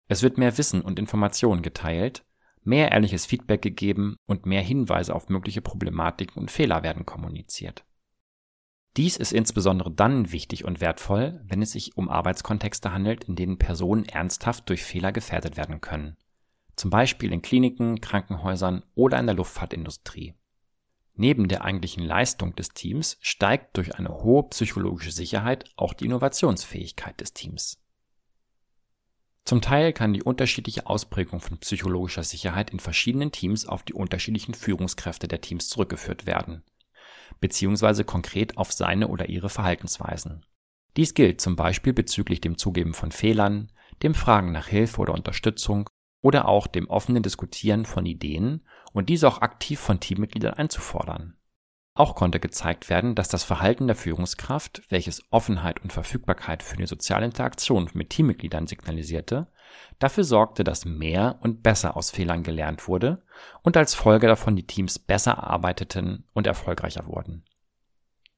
Es 0.08 0.22
wird 0.22 0.38
mehr 0.38 0.56
Wissen 0.56 0.80
und 0.80 0.98
Informationen 0.98 1.60
geteilt, 1.60 2.24
mehr 2.62 2.92
ehrliches 2.92 3.26
Feedback 3.26 3.60
gegeben 3.60 4.16
und 4.26 4.46
mehr 4.46 4.62
Hinweise 4.62 5.14
auf 5.14 5.28
mögliche 5.28 5.60
Problematiken 5.60 6.40
und 6.40 6.50
Fehler 6.50 6.82
werden 6.82 7.04
kommuniziert. 7.04 7.84
Dies 8.96 9.16
ist 9.16 9.32
insbesondere 9.32 9.92
dann 9.92 10.32
wichtig 10.32 10.64
und 10.64 10.80
wertvoll, 10.80 11.40
wenn 11.44 11.62
es 11.62 11.72
sich 11.72 11.96
um 11.96 12.08
Arbeitskontexte 12.08 12.92
handelt, 12.92 13.24
in 13.24 13.36
denen 13.36 13.58
Personen 13.58 14.06
ernsthaft 14.06 14.68
durch 14.68 14.82
Fehler 14.82 15.12
gefährdet 15.12 15.56
werden 15.56 15.80
können, 15.80 16.16
zum 16.74 16.90
Beispiel 16.90 17.32
in 17.32 17.42
Kliniken, 17.42 18.00
Krankenhäusern 18.00 18.82
oder 18.94 19.20
in 19.20 19.26
der 19.26 19.36
Luftfahrtindustrie. 19.36 20.34
Neben 21.20 21.48
der 21.48 21.64
eigentlichen 21.64 22.04
Leistung 22.04 22.54
des 22.54 22.68
Teams 22.68 23.18
steigt 23.20 23.76
durch 23.76 23.96
eine 23.96 24.22
hohe 24.22 24.44
psychologische 24.50 25.10
Sicherheit 25.10 25.64
auch 25.74 25.92
die 25.92 26.04
Innovationsfähigkeit 26.04 27.20
des 27.20 27.32
Teams. 27.32 27.82
Zum 29.44 29.60
Teil 29.60 29.92
kann 29.92 30.12
die 30.12 30.22
unterschiedliche 30.22 30.86
Ausprägung 30.86 31.40
von 31.40 31.58
psychologischer 31.58 32.22
Sicherheit 32.22 32.70
in 32.70 32.78
verschiedenen 32.78 33.32
Teams 33.32 33.66
auf 33.66 33.82
die 33.82 33.94
unterschiedlichen 33.94 34.54
Führungskräfte 34.54 35.26
der 35.26 35.40
Teams 35.40 35.68
zurückgeführt 35.68 36.24
werden, 36.24 36.62
beziehungsweise 37.40 38.04
konkret 38.04 38.56
auf 38.56 38.72
seine 38.72 39.08
oder 39.08 39.28
ihre 39.28 39.48
Verhaltensweisen. 39.48 40.46
Dies 40.96 41.14
gilt 41.14 41.40
zum 41.40 41.56
Beispiel 41.56 41.94
bezüglich 41.94 42.40
dem 42.40 42.58
Zugeben 42.58 42.94
von 42.94 43.10
Fehlern, 43.10 43.72
dem 44.04 44.14
Fragen 44.14 44.52
nach 44.52 44.68
Hilfe 44.68 45.00
oder 45.00 45.14
Unterstützung 45.14 45.90
oder 46.20 46.46
auch 46.46 46.68
dem 46.68 46.88
offenen 46.88 47.24
Diskutieren 47.24 47.86
von 47.86 48.06
Ideen 48.06 48.62
und 48.92 49.08
diese 49.08 49.28
auch 49.28 49.40
aktiv 49.42 49.80
von 49.80 50.00
Teammitgliedern 50.00 50.54
einzufordern. 50.54 51.36
Auch 51.94 52.14
konnte 52.14 52.38
gezeigt 52.38 52.90
werden, 52.90 53.16
dass 53.16 53.28
das 53.28 53.42
Verhalten 53.42 53.88
der 53.88 53.96
Führungskraft, 53.96 54.82
welches 54.88 55.24
Offenheit 55.32 55.82
und 55.82 55.92
Verfügbarkeit 55.92 56.62
für 56.62 56.76
die 56.76 56.86
soziale 56.86 57.26
Interaktion 57.26 57.90
mit 57.92 58.10
Teammitgliedern 58.10 58.68
signalisierte, 58.68 59.48
dafür 59.98 60.22
sorgte, 60.22 60.62
dass 60.62 60.84
mehr 60.84 61.40
und 61.40 61.64
besser 61.64 61.96
aus 61.96 62.12
Fehlern 62.12 62.44
gelernt 62.44 62.86
wurde 62.86 63.24
und 63.62 63.76
als 63.76 63.94
Folge 63.94 64.28
davon 64.28 64.54
die 64.54 64.66
Teams 64.66 65.00
besser 65.00 65.42
arbeiteten 65.42 66.24
und 66.34 66.46
erfolgreicher 66.46 67.08
wurden. 67.08 67.44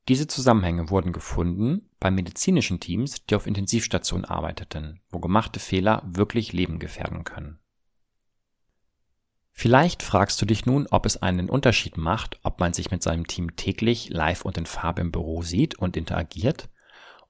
Diese 0.08 0.26
Zusammenhänge 0.26 0.88
wurden 0.88 1.12
gefunden 1.12 1.90
bei 2.00 2.10
medizinischen 2.10 2.80
Teams, 2.80 3.26
die 3.26 3.34
auf 3.34 3.46
Intensivstationen 3.46 4.24
arbeiteten, 4.24 5.00
wo 5.10 5.20
gemachte 5.20 5.60
Fehler 5.60 6.02
wirklich 6.06 6.54
Leben 6.54 6.78
gefährden 6.78 7.24
können. 7.24 7.58
Vielleicht 9.60 10.02
fragst 10.02 10.40
du 10.40 10.46
dich 10.46 10.64
nun, 10.64 10.86
ob 10.90 11.04
es 11.04 11.20
einen 11.20 11.50
Unterschied 11.50 11.98
macht, 11.98 12.40
ob 12.44 12.60
man 12.60 12.72
sich 12.72 12.90
mit 12.90 13.02
seinem 13.02 13.26
Team 13.26 13.56
täglich 13.56 14.08
live 14.08 14.46
und 14.46 14.56
in 14.56 14.64
Farbe 14.64 15.02
im 15.02 15.12
Büro 15.12 15.42
sieht 15.42 15.78
und 15.78 15.98
interagiert 15.98 16.70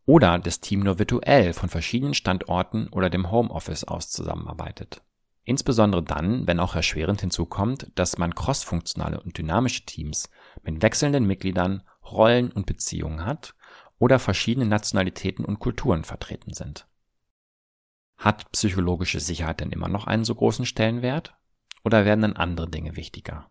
oder 0.06 0.38
das 0.38 0.60
Team 0.60 0.78
nur 0.78 1.00
virtuell 1.00 1.52
von 1.54 1.68
verschiedenen 1.68 2.14
Standorten 2.14 2.86
oder 2.90 3.10
dem 3.10 3.32
Homeoffice 3.32 3.82
aus 3.82 4.10
zusammenarbeitet. 4.10 5.02
Insbesondere 5.42 6.04
dann, 6.04 6.46
wenn 6.46 6.60
auch 6.60 6.76
erschwerend 6.76 7.20
hinzukommt, 7.20 7.90
dass 7.96 8.16
man 8.16 8.32
crossfunktionale 8.32 9.20
und 9.20 9.36
dynamische 9.36 9.84
Teams 9.84 10.30
mit 10.62 10.82
wechselnden 10.82 11.26
Mitgliedern, 11.26 11.82
Rollen 12.08 12.52
und 12.52 12.64
Beziehungen 12.64 13.26
hat 13.26 13.56
oder 13.98 14.20
verschiedene 14.20 14.66
Nationalitäten 14.66 15.44
und 15.44 15.58
Kulturen 15.58 16.04
vertreten 16.04 16.54
sind. 16.54 16.86
Hat 18.18 18.52
psychologische 18.52 19.18
Sicherheit 19.18 19.58
denn 19.58 19.72
immer 19.72 19.88
noch 19.88 20.06
einen 20.06 20.24
so 20.24 20.36
großen 20.36 20.64
Stellenwert? 20.64 21.34
Oder 21.84 22.04
werden 22.04 22.22
dann 22.22 22.36
andere 22.36 22.68
Dinge 22.68 22.96
wichtiger? 22.96 23.50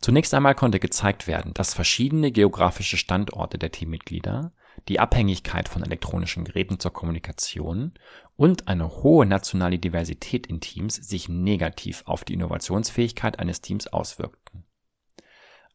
Zunächst 0.00 0.34
einmal 0.34 0.54
konnte 0.54 0.78
gezeigt 0.78 1.26
werden, 1.26 1.54
dass 1.54 1.74
verschiedene 1.74 2.30
geografische 2.30 2.96
Standorte 2.96 3.58
der 3.58 3.72
Teammitglieder, 3.72 4.52
die 4.88 5.00
Abhängigkeit 5.00 5.68
von 5.68 5.82
elektronischen 5.82 6.44
Geräten 6.44 6.78
zur 6.78 6.92
Kommunikation 6.92 7.94
und 8.36 8.68
eine 8.68 9.02
hohe 9.02 9.24
nationale 9.24 9.78
Diversität 9.78 10.46
in 10.46 10.60
Teams 10.60 10.96
sich 10.96 11.28
negativ 11.28 12.02
auf 12.06 12.24
die 12.24 12.34
Innovationsfähigkeit 12.34 13.38
eines 13.38 13.62
Teams 13.62 13.86
auswirkten. 13.86 14.64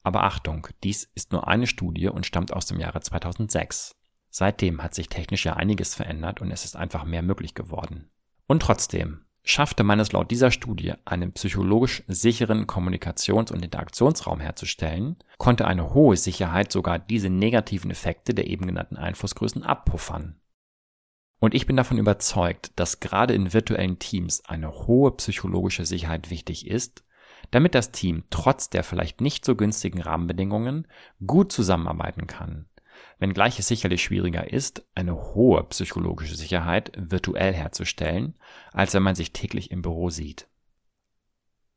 Aber 0.04 0.24
Achtung, 0.24 0.68
dies 0.84 1.04
ist 1.16 1.32
nur 1.32 1.48
eine 1.48 1.68
Studie 1.68 2.08
und 2.08 2.26
stammt 2.26 2.54
aus 2.54 2.66
dem 2.68 2.80
Jahre 2.80 3.02
2006. 3.02 3.96
Seitdem 4.30 4.82
hat 4.82 4.96
sich 4.96 5.10
technisch 5.10 5.46
ja 5.46 5.54
einiges 5.54 5.94
verändert 5.94 6.42
und 6.42 6.52
es 6.52 6.64
ist 6.64 6.76
einfach 6.76 7.04
mehr 7.04 7.22
möglich 7.22 7.54
geworden. 7.54 8.10
Und 8.48 8.62
trotzdem, 8.62 9.26
Schaffte 9.44 9.84
man 9.84 10.00
es 10.00 10.12
laut 10.12 10.30
dieser 10.30 10.52
Studie, 10.52 10.94
einen 11.04 11.34
psychologisch 11.34 12.04
sicheren 12.08 12.68
Kommunikations- 12.68 13.52
und 13.52 13.64
Interaktionsraum 13.64 14.40
herzustellen, 14.40 15.18
konnte 15.40 15.66
eine 15.66 15.94
hohe 15.94 16.16
Sicherheit 16.16 16.72
sogar 16.72 17.00
diese 17.00 17.30
negativen 17.30 17.90
Effekte 17.90 18.36
der 18.36 18.48
eben 18.48 18.68
genannten 18.68 18.98
Einflussgrößen 18.98 19.64
abpuffern. 19.64 20.40
Und 21.40 21.56
ich 21.56 21.66
bin 21.66 21.76
davon 21.76 21.98
überzeugt, 21.98 22.72
dass 22.76 23.00
gerade 23.00 23.34
in 23.34 23.52
virtuellen 23.52 23.98
Teams 23.98 24.46
eine 24.46 24.72
hohe 24.86 25.12
psychologische 25.18 25.86
Sicherheit 25.86 26.30
wichtig 26.30 26.68
ist, 26.68 27.04
damit 27.50 27.74
das 27.74 27.92
Team 27.92 28.26
trotz 28.30 28.70
der 28.70 28.84
vielleicht 28.84 29.22
nicht 29.22 29.44
so 29.44 29.56
günstigen 29.56 30.02
Rahmenbedingungen 30.02 30.88
gut 31.26 31.52
zusammenarbeiten 31.52 32.28
kann 32.28 32.68
wenngleich 33.20 33.60
es 33.60 33.68
sicherlich 33.68 34.04
schwieriger 34.04 34.52
ist, 34.52 34.86
eine 34.96 35.16
hohe 35.16 35.64
psychologische 35.66 36.36
Sicherheit 36.36 36.92
virtuell 36.98 37.54
herzustellen, 37.54 38.36
als 38.72 38.94
wenn 38.94 39.04
man 39.04 39.16
sich 39.16 39.34
täglich 39.34 39.72
im 39.72 39.82
Büro 39.82 40.10
sieht. 40.10 40.48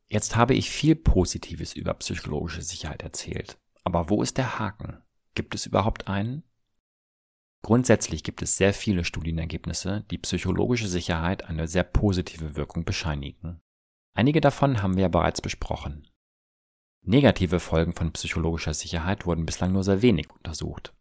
Jetzt 0.06 0.36
habe 0.36 0.54
ich 0.54 0.70
viel 0.70 0.96
Positives 0.96 1.74
über 1.74 1.94
psychologische 1.94 2.62
Sicherheit 2.62 3.02
erzählt. 3.02 3.58
Aber 3.82 4.08
wo 4.10 4.22
ist 4.22 4.38
der 4.38 4.58
Haken? 4.58 5.02
Gibt 5.34 5.54
es 5.54 5.66
überhaupt 5.66 6.08
einen? 6.08 6.44
Grundsätzlich 7.62 8.22
gibt 8.22 8.42
es 8.42 8.56
sehr 8.56 8.74
viele 8.74 9.04
Studienergebnisse, 9.04 10.04
die 10.10 10.18
psychologische 10.18 10.86
Sicherheit 10.86 11.44
eine 11.44 11.66
sehr 11.66 11.82
positive 11.82 12.56
Wirkung 12.56 12.84
bescheinigen. 12.84 13.62
Einige 14.14 14.40
davon 14.40 14.82
haben 14.82 14.96
wir 14.96 15.02
ja 15.02 15.08
bereits 15.08 15.40
besprochen. 15.40 16.06
Negative 17.02 17.60
Folgen 17.60 17.94
von 17.94 18.12
psychologischer 18.12 18.74
Sicherheit 18.74 19.26
wurden 19.26 19.46
bislang 19.46 19.72
nur 19.72 19.82
sehr 19.82 20.02
wenig 20.02 20.30
untersucht. 20.30 20.94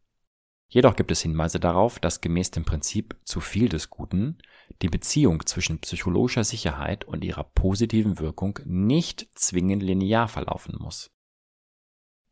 Jedoch 0.73 0.95
gibt 0.95 1.11
es 1.11 1.21
Hinweise 1.21 1.59
darauf, 1.59 1.99
dass 1.99 2.19
gemäß 2.19 2.49
dem 2.49 2.65
Prinzip 2.65 3.15
zu 3.25 3.41
viel 3.41 3.69
des 3.69 3.91
Guten 3.91 4.39
die 4.81 4.87
Beziehung 4.87 5.45
zwischen 5.45 5.77
psychologischer 5.77 6.43
Sicherheit 6.43 7.05
und 7.05 7.23
ihrer 7.23 7.43
positiven 7.43 8.17
Wirkung 8.17 8.57
nicht 8.65 9.29
zwingend 9.35 9.83
linear 9.83 10.27
verlaufen 10.27 10.75
muss. 10.79 11.11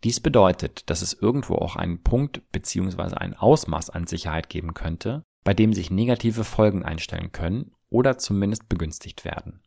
Dies 0.03 0.19
bedeutet, 0.19 0.89
dass 0.89 1.03
es 1.03 1.13
irgendwo 1.13 1.53
auch 1.53 1.75
einen 1.75 2.01
Punkt 2.01 2.41
bzw. 2.51 3.13
ein 3.13 3.35
Ausmaß 3.35 3.91
an 3.91 4.07
Sicherheit 4.07 4.49
geben 4.49 4.73
könnte, 4.73 5.21
bei 5.43 5.53
dem 5.53 5.71
sich 5.71 5.91
negative 5.91 6.43
Folgen 6.43 6.81
einstellen 6.81 7.31
können 7.31 7.75
oder 7.91 8.17
zumindest 8.17 8.67
begünstigt 8.67 9.23
werden. 9.23 9.61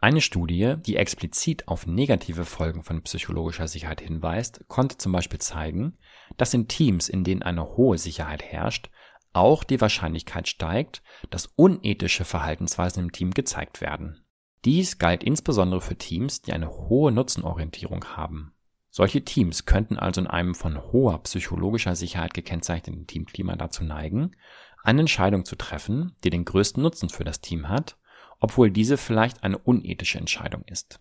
Eine 0.00 0.20
Studie, 0.20 0.76
die 0.78 0.94
explizit 0.94 1.66
auf 1.66 1.88
negative 1.88 2.44
Folgen 2.44 2.84
von 2.84 3.02
psychologischer 3.02 3.66
Sicherheit 3.66 4.00
hinweist, 4.00 4.64
konnte 4.68 4.96
zum 4.96 5.10
Beispiel 5.10 5.40
zeigen, 5.40 5.98
dass 6.36 6.54
in 6.54 6.68
Teams, 6.68 7.08
in 7.08 7.24
denen 7.24 7.42
eine 7.42 7.76
hohe 7.76 7.98
Sicherheit 7.98 8.44
herrscht, 8.44 8.90
auch 9.32 9.64
die 9.64 9.80
Wahrscheinlichkeit 9.80 10.46
steigt, 10.46 11.02
dass 11.30 11.50
unethische 11.56 12.24
Verhaltensweisen 12.24 13.04
im 13.04 13.12
Team 13.12 13.32
gezeigt 13.32 13.80
werden. 13.80 14.24
Dies 14.64 14.98
galt 14.98 15.24
insbesondere 15.24 15.80
für 15.80 15.96
Teams, 15.96 16.42
die 16.42 16.52
eine 16.52 16.70
hohe 16.70 17.10
Nutzenorientierung 17.10 18.04
haben. 18.16 18.54
Solche 18.90 19.24
Teams 19.24 19.66
könnten 19.66 19.98
also 19.98 20.20
in 20.20 20.26
einem 20.28 20.54
von 20.54 20.80
hoher 20.92 21.22
psychologischer 21.24 21.96
Sicherheit 21.96 22.34
gekennzeichneten 22.34 23.08
Teamklima 23.08 23.56
dazu 23.56 23.82
neigen, 23.82 24.36
eine 24.84 25.00
Entscheidung 25.00 25.44
zu 25.44 25.56
treffen, 25.56 26.14
die 26.22 26.30
den 26.30 26.44
größten 26.44 26.82
Nutzen 26.82 27.08
für 27.08 27.24
das 27.24 27.40
Team 27.40 27.68
hat 27.68 27.97
obwohl 28.40 28.70
diese 28.70 28.96
vielleicht 28.96 29.42
eine 29.42 29.58
unethische 29.58 30.18
Entscheidung 30.18 30.64
ist. 30.64 31.00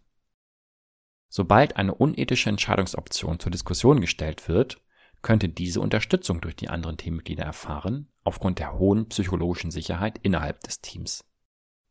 Sobald 1.29 1.75
eine 1.75 1.93
unethische 1.93 2.49
Entscheidungsoption 2.49 3.39
zur 3.39 3.51
Diskussion 3.51 4.01
gestellt 4.01 4.47
wird, 4.47 4.81
könnte 5.21 5.49
diese 5.49 5.81
Unterstützung 5.81 6.41
durch 6.41 6.55
die 6.55 6.69
anderen 6.69 6.97
Teammitglieder 6.97 7.43
erfahren, 7.43 8.07
aufgrund 8.23 8.59
der 8.59 8.77
hohen 8.77 9.09
psychologischen 9.09 9.71
Sicherheit 9.71 10.19
innerhalb 10.23 10.61
des 10.61 10.81
Teams. 10.81 11.25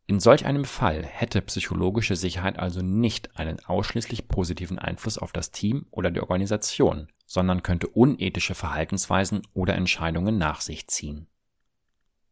In 0.09 0.21
solch 0.21 0.47
einem 0.47 0.65
Fall 0.65 1.05
hätte 1.05 1.43
psychologische 1.43 2.15
Sicherheit 2.15 2.61
also 2.61 2.81
nicht 2.81 3.37
einen 3.37 3.59
ausschließlich 3.65 4.29
positiven 4.29 4.79
Einfluss 4.79 5.19
auf 5.19 5.33
das 5.33 5.51
Team 5.51 5.87
oder 5.91 6.13
die 6.13 6.21
Organisation, 6.21 7.09
sondern 7.27 7.65
könnte 7.65 7.89
unethische 7.89 8.55
Verhaltensweisen 8.55 9.43
oder 9.53 9.75
Entscheidungen 9.75 10.39
nach 10.39 10.61
sich 10.61 10.87
ziehen. 10.87 11.27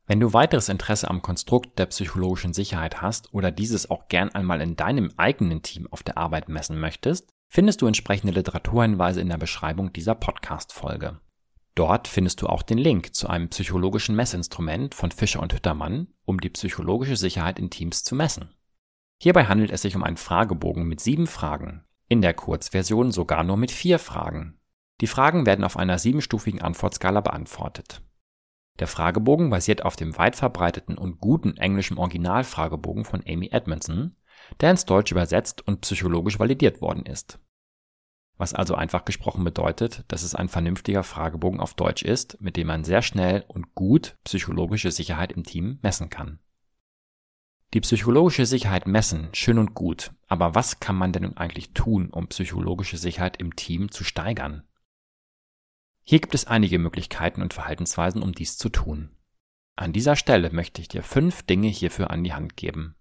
Wenn 0.07 0.21
du 0.21 0.35
weiteres 0.35 0.69
Interesse 0.69 1.09
am 1.09 1.23
Konstrukt 1.23 1.79
der 1.79 1.87
psychologischen 1.87 2.53
Sicherheit 2.53 3.01
hast 3.01 3.33
oder 3.33 3.51
dieses 3.51 3.91
auch 3.91 4.09
gern 4.09 4.29
einmal 4.35 4.61
in 4.61 4.77
deinem 4.77 5.11
eigenen 5.17 5.63
Team 5.63 5.89
auf 5.91 6.03
der 6.03 6.19
Arbeit 6.19 6.51
messen 6.51 6.79
möchtest, 6.79 7.31
findest 7.49 7.81
du 7.81 7.87
entsprechende 7.87 8.35
Literaturhinweise 8.35 9.23
in 9.23 9.31
der 9.31 9.39
Beschreibung 9.39 9.95
dieser 9.95 10.15
Podcast-Folge. 10.15 11.21
Dort 11.75 12.07
findest 12.07 12.43
du 12.43 12.49
auch 12.49 12.63
den 12.63 12.77
Link 12.77 13.15
zu 13.15 13.29
einem 13.29 13.49
psychologischen 13.49 14.15
Messinstrument 14.15 14.95
von 14.95 15.11
Fischer 15.11 15.41
und 15.41 15.55
Hüttermann, 15.55 16.09
um 16.27 16.39
die 16.39 16.51
psychologische 16.51 17.17
Sicherheit 17.17 17.59
in 17.59 17.71
Teams 17.71 18.05
zu 18.05 18.15
messen. 18.15 18.55
Hierbei 19.23 19.47
handelt 19.47 19.71
es 19.71 19.83
sich 19.83 19.97
um 19.97 20.05
einen 20.05 20.19
Fragebogen 20.19 20.87
mit 20.87 21.01
sieben 21.01 21.27
Fragen, 21.27 21.83
in 22.09 22.21
der 22.21 22.35
Kurzversion 22.35 23.11
sogar 23.11 23.43
nur 23.43 23.57
mit 23.57 23.71
vier 23.71 23.99
Fragen. 23.99 24.59
Die 25.01 25.07
Fragen 25.07 25.47
werden 25.47 25.65
auf 25.65 25.79
einer 25.79 25.99
siebenstufigen 25.99 26.61
Antwortskala 26.61 27.23
beantwortet. 27.23 28.03
Der 28.81 28.89
Fragebogen 28.89 29.51
basiert 29.51 29.85
auf 29.85 29.95
dem 29.95 30.17
weit 30.19 30.35
verbreiteten 30.35 30.99
und 30.99 31.21
guten 31.21 31.57
englischen 31.57 31.97
Originalfragebogen 31.97 33.05
von 33.05 33.23
Amy 33.27 33.51
Edmondson, 33.53 34.17
der 34.61 34.73
ins 34.73 34.85
Deutsche 34.85 35.15
übersetzt 35.15 35.67
und 35.67 35.83
psychologisch 35.83 36.39
validiert 36.39 36.81
worden 36.81 37.07
ist. 37.07 37.39
Was 38.37 38.53
also 38.53 38.75
einfach 38.75 39.05
gesprochen 39.05 39.45
bedeutet, 39.45 40.05
dass 40.09 40.25
es 40.25 40.35
ein 40.35 40.49
vernünftiger 40.49 41.05
Fragebogen 41.05 41.61
auf 41.61 41.75
Deutsch 41.75 42.03
ist, 42.03 42.41
mit 42.41 42.57
dem 42.57 42.67
man 42.67 42.83
sehr 42.83 43.03
schnell 43.03 43.45
und 43.47 43.77
gut 43.77 44.17
psychologische 44.25 44.91
Sicherheit 44.91 45.31
im 45.31 45.45
Team 45.45 45.79
messen 45.83 46.11
kann. 46.11 46.41
Die 47.75 47.81
psychologische 47.81 48.47
Sicherheit 48.47 48.89
messen, 48.89 49.29
schön 49.33 49.59
und 49.59 49.75
gut, 49.75 50.13
aber 50.27 50.57
was 50.57 50.81
kann 50.81 50.97
man 50.97 51.13
denn 51.13 51.23
nun 51.23 51.37
eigentlich 51.37 51.75
tun, 51.75 52.11
um 52.11 52.29
psychologische 52.29 52.97
Sicherheit 52.97 53.37
im 53.37 53.55
Team 53.55 53.91
zu 53.91 54.03
steigern? 54.03 54.65
Hier 56.05 56.21
gibt 56.21 56.35
es 56.35 56.47
einige 56.47 56.79
Möglichkeiten 56.79 57.43
und 57.43 57.55
Verhaltensweisen, 57.55 58.23
um 58.23 58.33
dies 58.33 58.59
zu 58.59 58.69
tun. 58.69 59.17
An 59.75 59.93
dieser 59.93 60.17
Stelle 60.17 60.51
möchte 60.51 60.81
ich 60.81 60.89
dir 60.89 61.03
fünf 61.03 61.43
Dinge 61.43 61.69
hierfür 61.69 62.11
an 62.11 62.23
die 62.23 62.35
Hand 62.35 62.57
geben. 62.57 62.95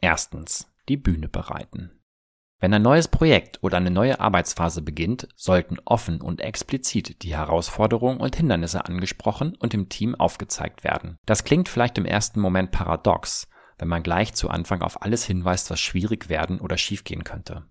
Erstens, 0.00 0.72
die 0.88 0.96
Bühne 0.96 1.28
bereiten. 1.28 2.00
Wenn 2.60 2.72
ein 2.72 2.82
neues 2.82 3.08
Projekt 3.08 3.62
oder 3.62 3.76
eine 3.76 3.90
neue 3.90 4.20
Arbeitsphase 4.20 4.80
beginnt, 4.80 5.28
sollten 5.34 5.78
offen 5.84 6.20
und 6.20 6.40
explizit 6.40 7.22
die 7.22 7.36
Herausforderungen 7.36 8.20
und 8.20 8.36
Hindernisse 8.36 8.86
angesprochen 8.86 9.56
und 9.56 9.74
im 9.74 9.88
Team 9.88 10.14
aufgezeigt 10.14 10.84
werden. 10.84 11.18
Das 11.26 11.44
klingt 11.44 11.68
vielleicht 11.68 11.98
im 11.98 12.06
ersten 12.06 12.40
Moment 12.40 12.70
paradox, 12.70 13.48
wenn 13.78 13.88
man 13.88 14.02
gleich 14.02 14.32
zu 14.34 14.48
Anfang 14.48 14.80
auf 14.80 15.02
alles 15.02 15.24
hinweist, 15.24 15.70
was 15.70 15.80
schwierig 15.80 16.28
werden 16.28 16.60
oder 16.60 16.78
schiefgehen 16.78 17.24
könnte. 17.24 17.66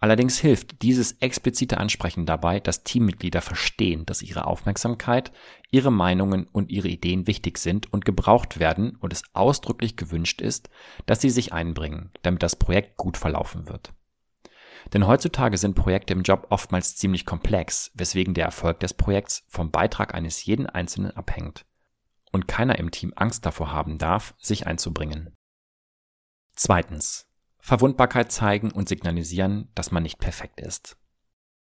Allerdings 0.00 0.38
hilft 0.38 0.82
dieses 0.82 1.12
explizite 1.20 1.78
Ansprechen 1.78 2.24
dabei, 2.24 2.60
dass 2.60 2.84
Teammitglieder 2.84 3.42
verstehen, 3.42 4.06
dass 4.06 4.22
ihre 4.22 4.46
Aufmerksamkeit, 4.46 5.32
ihre 5.70 5.90
Meinungen 5.90 6.46
und 6.46 6.70
ihre 6.70 6.88
Ideen 6.88 7.26
wichtig 7.26 7.58
sind 7.58 7.92
und 7.92 8.04
gebraucht 8.04 8.60
werden 8.60 8.96
und 9.00 9.12
es 9.12 9.24
ausdrücklich 9.32 9.96
gewünscht 9.96 10.40
ist, 10.40 10.70
dass 11.06 11.20
sie 11.20 11.30
sich 11.30 11.52
einbringen, 11.52 12.10
damit 12.22 12.44
das 12.44 12.54
Projekt 12.54 12.96
gut 12.96 13.16
verlaufen 13.16 13.68
wird. 13.68 13.92
Denn 14.92 15.06
heutzutage 15.06 15.58
sind 15.58 15.74
Projekte 15.74 16.12
im 16.12 16.22
Job 16.22 16.46
oftmals 16.50 16.96
ziemlich 16.96 17.26
komplex, 17.26 17.90
weswegen 17.94 18.34
der 18.34 18.44
Erfolg 18.44 18.78
des 18.80 18.94
Projekts 18.94 19.44
vom 19.48 19.72
Beitrag 19.72 20.14
eines 20.14 20.44
jeden 20.44 20.66
Einzelnen 20.66 21.10
abhängt 21.10 21.66
und 22.32 22.46
keiner 22.46 22.78
im 22.78 22.90
Team 22.90 23.12
Angst 23.16 23.44
davor 23.44 23.72
haben 23.72 23.98
darf, 23.98 24.34
sich 24.38 24.66
einzubringen. 24.66 25.34
Zweitens. 26.54 27.27
Verwundbarkeit 27.68 28.32
zeigen 28.32 28.70
und 28.70 28.88
signalisieren, 28.88 29.68
dass 29.74 29.90
man 29.90 30.02
nicht 30.02 30.18
perfekt 30.18 30.58
ist. 30.58 30.96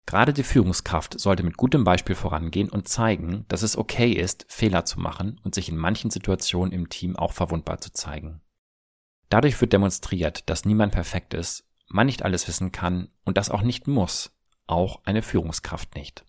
Gerade 0.05 0.35
die 0.35 0.43
Führungskraft 0.43 1.19
sollte 1.19 1.43
mit 1.43 1.57
gutem 1.57 1.83
Beispiel 1.83 2.15
vorangehen 2.15 2.69
und 2.69 2.89
zeigen, 2.89 3.47
dass 3.49 3.63
es 3.63 3.79
okay 3.79 4.13
ist, 4.13 4.45
Fehler 4.51 4.85
zu 4.85 5.01
machen 5.01 5.41
und 5.45 5.55
sich 5.55 5.71
in 5.71 5.79
manchen 5.79 6.11
Situationen 6.11 6.75
im 6.75 6.91
Team 6.91 7.17
auch 7.17 7.33
verwundbar 7.33 7.81
zu 7.81 7.91
zeigen. 7.91 8.43
Dadurch 9.31 9.59
wird 9.63 9.73
demonstriert, 9.73 10.51
dass 10.51 10.67
niemand 10.67 10.93
perfekt 10.93 11.33
ist, 11.33 11.65
man 11.89 12.05
nicht 12.05 12.23
alles 12.23 12.47
wissen 12.49 12.71
kann 12.71 13.09
und 13.25 13.39
das 13.39 13.49
auch 13.49 13.63
nicht 13.63 13.87
muss, 13.87 14.37
auch 14.67 15.01
eine 15.07 15.23
Führungskraft 15.23 15.95
nicht. 15.95 16.27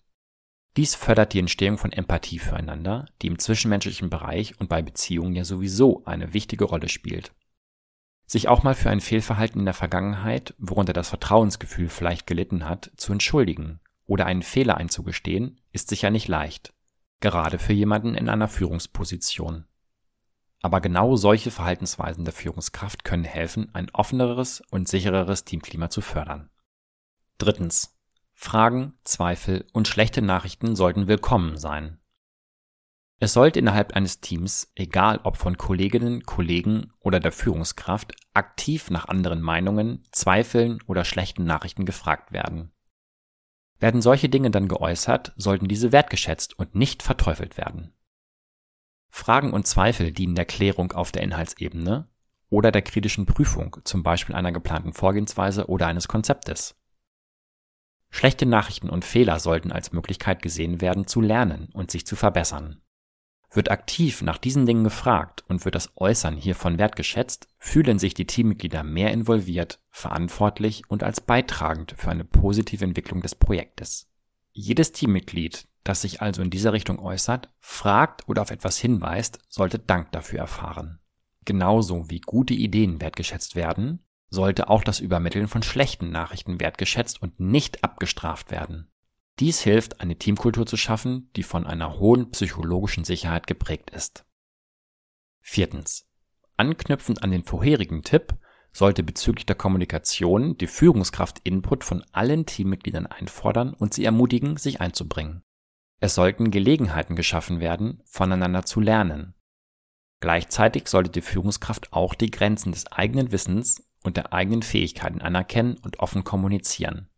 Dies 0.78 0.94
fördert 0.94 1.34
die 1.34 1.40
Entstehung 1.40 1.76
von 1.76 1.92
Empathie 1.92 2.38
füreinander, 2.38 3.08
die 3.20 3.26
im 3.26 3.38
zwischenmenschlichen 3.38 4.08
Bereich 4.08 4.58
und 4.58 4.70
bei 4.70 4.80
Beziehungen 4.80 5.34
ja 5.34 5.44
sowieso 5.44 6.02
eine 6.06 6.32
wichtige 6.32 6.64
Rolle 6.64 6.88
spielt 6.88 7.34
sich 8.30 8.46
auch 8.46 8.62
mal 8.62 8.76
für 8.76 8.90
ein 8.90 9.00
Fehlverhalten 9.00 9.58
in 9.58 9.64
der 9.64 9.74
Vergangenheit, 9.74 10.54
worunter 10.56 10.92
das 10.92 11.08
Vertrauensgefühl 11.08 11.88
vielleicht 11.88 12.28
gelitten 12.28 12.68
hat, 12.68 12.92
zu 12.96 13.10
entschuldigen 13.12 13.80
oder 14.06 14.24
einen 14.24 14.42
Fehler 14.42 14.76
einzugestehen, 14.76 15.60
ist 15.72 15.88
sicher 15.88 16.10
nicht 16.10 16.28
leicht, 16.28 16.72
gerade 17.18 17.58
für 17.58 17.72
jemanden 17.72 18.14
in 18.14 18.28
einer 18.28 18.46
Führungsposition. 18.46 19.64
Aber 20.62 20.80
genau 20.80 21.16
solche 21.16 21.50
Verhaltensweisen 21.50 22.24
der 22.24 22.32
Führungskraft 22.32 23.02
können 23.02 23.24
helfen, 23.24 23.74
ein 23.74 23.90
offeneres 23.90 24.62
und 24.70 24.86
sichereres 24.86 25.44
Teamklima 25.44 25.90
zu 25.90 26.00
fördern. 26.00 26.50
Drittens. 27.38 27.96
Fragen, 28.32 28.94
Zweifel 29.02 29.66
und 29.72 29.88
schlechte 29.88 30.22
Nachrichten 30.22 30.76
sollten 30.76 31.08
willkommen 31.08 31.56
sein. 31.56 31.99
Es 33.22 33.34
sollte 33.34 33.58
innerhalb 33.58 33.92
eines 33.92 34.20
Teams, 34.20 34.72
egal 34.74 35.20
ob 35.24 35.36
von 35.36 35.58
Kolleginnen, 35.58 36.22
Kollegen 36.22 36.94
oder 37.00 37.20
der 37.20 37.32
Führungskraft, 37.32 38.14
aktiv 38.32 38.88
nach 38.88 39.08
anderen 39.08 39.42
Meinungen, 39.42 40.04
Zweifeln 40.10 40.82
oder 40.86 41.04
schlechten 41.04 41.44
Nachrichten 41.44 41.84
gefragt 41.84 42.32
werden. 42.32 42.72
Werden 43.78 44.00
solche 44.00 44.30
Dinge 44.30 44.50
dann 44.50 44.68
geäußert, 44.68 45.34
sollten 45.36 45.68
diese 45.68 45.92
wertgeschätzt 45.92 46.58
und 46.58 46.74
nicht 46.74 47.02
verteufelt 47.02 47.58
werden. 47.58 47.92
Fragen 49.10 49.52
und 49.52 49.66
Zweifel 49.66 50.12
dienen 50.12 50.34
der 50.34 50.46
Klärung 50.46 50.92
auf 50.92 51.12
der 51.12 51.22
Inhaltsebene 51.22 52.08
oder 52.48 52.72
der 52.72 52.82
kritischen 52.82 53.26
Prüfung, 53.26 53.76
zum 53.84 54.02
Beispiel 54.02 54.34
einer 54.34 54.52
geplanten 54.52 54.94
Vorgehensweise 54.94 55.66
oder 55.66 55.88
eines 55.88 56.08
Konzeptes. 56.08 56.74
Schlechte 58.08 58.46
Nachrichten 58.46 58.88
und 58.88 59.04
Fehler 59.04 59.40
sollten 59.40 59.72
als 59.72 59.92
Möglichkeit 59.92 60.40
gesehen 60.40 60.80
werden, 60.80 61.06
zu 61.06 61.20
lernen 61.20 61.68
und 61.74 61.90
sich 61.90 62.06
zu 62.06 62.16
verbessern. 62.16 62.80
Wird 63.52 63.70
aktiv 63.70 64.22
nach 64.22 64.38
diesen 64.38 64.64
Dingen 64.64 64.84
gefragt 64.84 65.44
und 65.48 65.64
wird 65.64 65.74
das 65.74 65.90
Äußern 65.96 66.36
hiervon 66.36 66.78
wertgeschätzt, 66.78 67.48
fühlen 67.58 67.98
sich 67.98 68.14
die 68.14 68.26
Teammitglieder 68.26 68.84
mehr 68.84 69.12
involviert, 69.12 69.80
verantwortlich 69.90 70.84
und 70.88 71.02
als 71.02 71.20
beitragend 71.20 71.94
für 71.96 72.10
eine 72.10 72.24
positive 72.24 72.84
Entwicklung 72.84 73.22
des 73.22 73.34
Projektes. 73.34 74.08
Jedes 74.52 74.92
Teammitglied, 74.92 75.66
das 75.82 76.02
sich 76.02 76.22
also 76.22 76.42
in 76.42 76.50
dieser 76.50 76.72
Richtung 76.72 77.00
äußert, 77.00 77.52
fragt 77.58 78.28
oder 78.28 78.42
auf 78.42 78.52
etwas 78.52 78.78
hinweist, 78.78 79.40
sollte 79.48 79.80
Dank 79.80 80.12
dafür 80.12 80.38
erfahren. 80.38 81.00
Genauso 81.44 82.08
wie 82.08 82.20
gute 82.20 82.54
Ideen 82.54 83.00
wertgeschätzt 83.00 83.56
werden, 83.56 84.04
sollte 84.28 84.68
auch 84.68 84.84
das 84.84 85.00
Übermitteln 85.00 85.48
von 85.48 85.64
schlechten 85.64 86.10
Nachrichten 86.10 86.60
wertgeschätzt 86.60 87.20
und 87.20 87.40
nicht 87.40 87.82
abgestraft 87.82 88.52
werden. 88.52 88.89
Dies 89.40 89.60
hilft, 89.60 90.02
eine 90.02 90.16
Teamkultur 90.16 90.66
zu 90.66 90.76
schaffen, 90.76 91.30
die 91.34 91.42
von 91.42 91.66
einer 91.66 91.98
hohen 91.98 92.30
psychologischen 92.30 93.04
Sicherheit 93.04 93.46
geprägt 93.46 93.90
ist. 93.90 94.26
Viertens. 95.40 96.06
Anknüpfend 96.58 97.22
an 97.22 97.30
den 97.30 97.44
vorherigen 97.44 98.02
Tipp 98.02 98.34
sollte 98.72 99.02
bezüglich 99.02 99.46
der 99.46 99.56
Kommunikation 99.56 100.58
die 100.58 100.66
Führungskraft 100.66 101.40
Input 101.42 101.84
von 101.84 102.04
allen 102.12 102.44
Teammitgliedern 102.44 103.06
einfordern 103.06 103.72
und 103.72 103.94
sie 103.94 104.04
ermutigen, 104.04 104.58
sich 104.58 104.82
einzubringen. 104.82 105.42
Es 106.00 106.14
sollten 106.14 106.50
Gelegenheiten 106.50 107.16
geschaffen 107.16 107.60
werden, 107.60 108.02
voneinander 108.04 108.64
zu 108.64 108.80
lernen. 108.80 109.34
Gleichzeitig 110.20 110.88
sollte 110.88 111.10
die 111.10 111.22
Führungskraft 111.22 111.94
auch 111.94 112.14
die 112.14 112.30
Grenzen 112.30 112.72
des 112.72 112.86
eigenen 112.92 113.32
Wissens 113.32 113.82
und 114.02 114.18
der 114.18 114.34
eigenen 114.34 114.62
Fähigkeiten 114.62 115.22
anerkennen 115.22 115.78
und 115.78 115.98
offen 115.98 116.24
kommunizieren. 116.24 117.09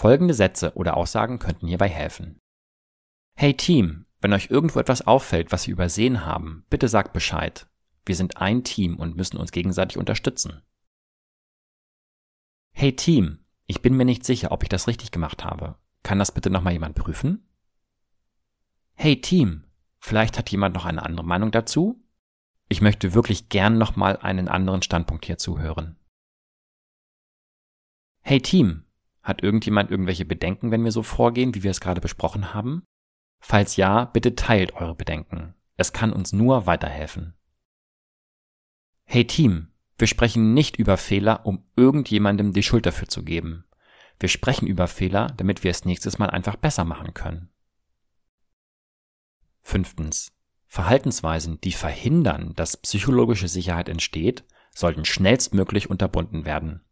Folgende 0.00 0.32
Sätze 0.32 0.74
oder 0.76 0.96
Aussagen 0.96 1.40
könnten 1.40 1.66
hierbei 1.66 1.88
helfen. 1.88 2.38
Hey 3.36 3.54
Team, 3.54 4.06
wenn 4.20 4.32
euch 4.32 4.48
irgendwo 4.48 4.78
etwas 4.78 5.04
auffällt, 5.04 5.50
was 5.50 5.66
wir 5.66 5.72
übersehen 5.72 6.24
haben, 6.24 6.64
bitte 6.70 6.86
sagt 6.86 7.12
Bescheid. 7.12 7.68
Wir 8.06 8.14
sind 8.14 8.36
ein 8.36 8.62
Team 8.62 8.96
und 8.96 9.16
müssen 9.16 9.38
uns 9.38 9.50
gegenseitig 9.50 9.98
unterstützen. 9.98 10.62
Hey 12.72 12.94
Team, 12.94 13.44
ich 13.66 13.82
bin 13.82 13.96
mir 13.96 14.04
nicht 14.04 14.24
sicher, 14.24 14.52
ob 14.52 14.62
ich 14.62 14.68
das 14.68 14.86
richtig 14.86 15.10
gemacht 15.10 15.44
habe. 15.44 15.76
Kann 16.04 16.20
das 16.20 16.30
bitte 16.30 16.48
nochmal 16.48 16.74
jemand 16.74 16.94
prüfen? 16.94 17.48
Hey 18.94 19.20
Team, 19.20 19.64
vielleicht 19.98 20.38
hat 20.38 20.50
jemand 20.50 20.76
noch 20.76 20.84
eine 20.84 21.02
andere 21.02 21.26
Meinung 21.26 21.50
dazu? 21.50 22.00
Ich 22.68 22.80
möchte 22.80 23.14
wirklich 23.14 23.48
gern 23.48 23.78
nochmal 23.78 24.16
einen 24.18 24.46
anderen 24.46 24.82
Standpunkt 24.82 25.24
hierzu 25.24 25.58
hören. 25.58 25.96
Hey 28.20 28.40
Team, 28.40 28.84
hat 29.22 29.42
irgendjemand 29.42 29.90
irgendwelche 29.90 30.24
Bedenken, 30.24 30.70
wenn 30.70 30.84
wir 30.84 30.92
so 30.92 31.02
vorgehen, 31.02 31.54
wie 31.54 31.62
wir 31.62 31.70
es 31.70 31.80
gerade 31.80 32.00
besprochen 32.00 32.54
haben? 32.54 32.84
Falls 33.40 33.76
ja, 33.76 34.06
bitte 34.06 34.34
teilt 34.34 34.74
eure 34.74 34.94
Bedenken. 34.94 35.54
Es 35.76 35.92
kann 35.92 36.12
uns 36.12 36.32
nur 36.32 36.66
weiterhelfen. 36.66 37.34
Hey 39.04 39.26
Team, 39.26 39.68
wir 39.96 40.06
sprechen 40.06 40.54
nicht 40.54 40.76
über 40.76 40.96
Fehler, 40.96 41.46
um 41.46 41.64
irgendjemandem 41.76 42.52
die 42.52 42.62
Schuld 42.62 42.86
dafür 42.86 43.08
zu 43.08 43.24
geben. 43.24 43.64
Wir 44.20 44.28
sprechen 44.28 44.66
über 44.66 44.88
Fehler, 44.88 45.28
damit 45.36 45.64
wir 45.64 45.70
es 45.70 45.84
nächstes 45.84 46.18
Mal 46.18 46.30
einfach 46.30 46.56
besser 46.56 46.84
machen 46.84 47.14
können. 47.14 47.50
Fünftens. 49.62 50.32
Verhaltensweisen, 50.66 51.60
die 51.62 51.72
verhindern, 51.72 52.52
dass 52.54 52.76
psychologische 52.76 53.48
Sicherheit 53.48 53.88
entsteht, 53.88 54.44
sollten 54.74 55.04
schnellstmöglich 55.04 55.88
unterbunden 55.88 56.44
werden. 56.44 56.84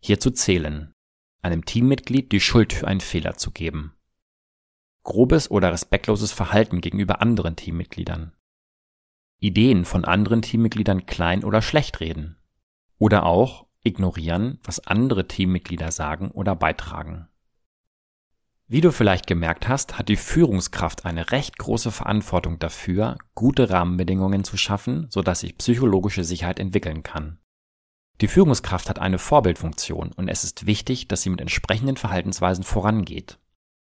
Hierzu 0.00 0.30
zählen 0.30 0.95
einem 1.42 1.64
Teammitglied 1.64 2.32
die 2.32 2.40
Schuld 2.40 2.72
für 2.72 2.86
einen 2.86 3.00
Fehler 3.00 3.36
zu 3.36 3.50
geben, 3.50 3.94
grobes 5.02 5.50
oder 5.50 5.72
respektloses 5.72 6.32
Verhalten 6.32 6.80
gegenüber 6.80 7.22
anderen 7.22 7.56
Teammitgliedern, 7.56 8.32
Ideen 9.38 9.84
von 9.84 10.04
anderen 10.04 10.40
Teammitgliedern 10.40 11.06
klein 11.06 11.44
oder 11.44 11.60
schlecht 11.60 12.00
reden. 12.00 12.36
Oder 12.98 13.26
auch 13.26 13.66
ignorieren, 13.82 14.58
was 14.64 14.86
andere 14.86 15.28
Teammitglieder 15.28 15.92
sagen 15.92 16.30
oder 16.30 16.56
beitragen. 16.56 17.28
Wie 18.66 18.80
du 18.80 18.90
vielleicht 18.90 19.26
gemerkt 19.26 19.68
hast, 19.68 19.98
hat 19.98 20.08
die 20.08 20.16
Führungskraft 20.16 21.04
eine 21.04 21.30
recht 21.30 21.56
große 21.58 21.92
Verantwortung 21.92 22.58
dafür, 22.58 23.16
gute 23.34 23.70
Rahmenbedingungen 23.70 24.42
zu 24.42 24.56
schaffen, 24.56 25.06
sodass 25.10 25.40
sich 25.40 25.56
psychologische 25.56 26.24
Sicherheit 26.24 26.58
entwickeln 26.58 27.04
kann. 27.04 27.38
Die 28.20 28.28
Führungskraft 28.28 28.88
hat 28.88 28.98
eine 28.98 29.18
Vorbildfunktion 29.18 30.12
und 30.12 30.28
es 30.28 30.42
ist 30.42 30.66
wichtig, 30.66 31.08
dass 31.08 31.22
sie 31.22 31.30
mit 31.30 31.40
entsprechenden 31.40 31.96
Verhaltensweisen 31.96 32.64
vorangeht. 32.64 33.38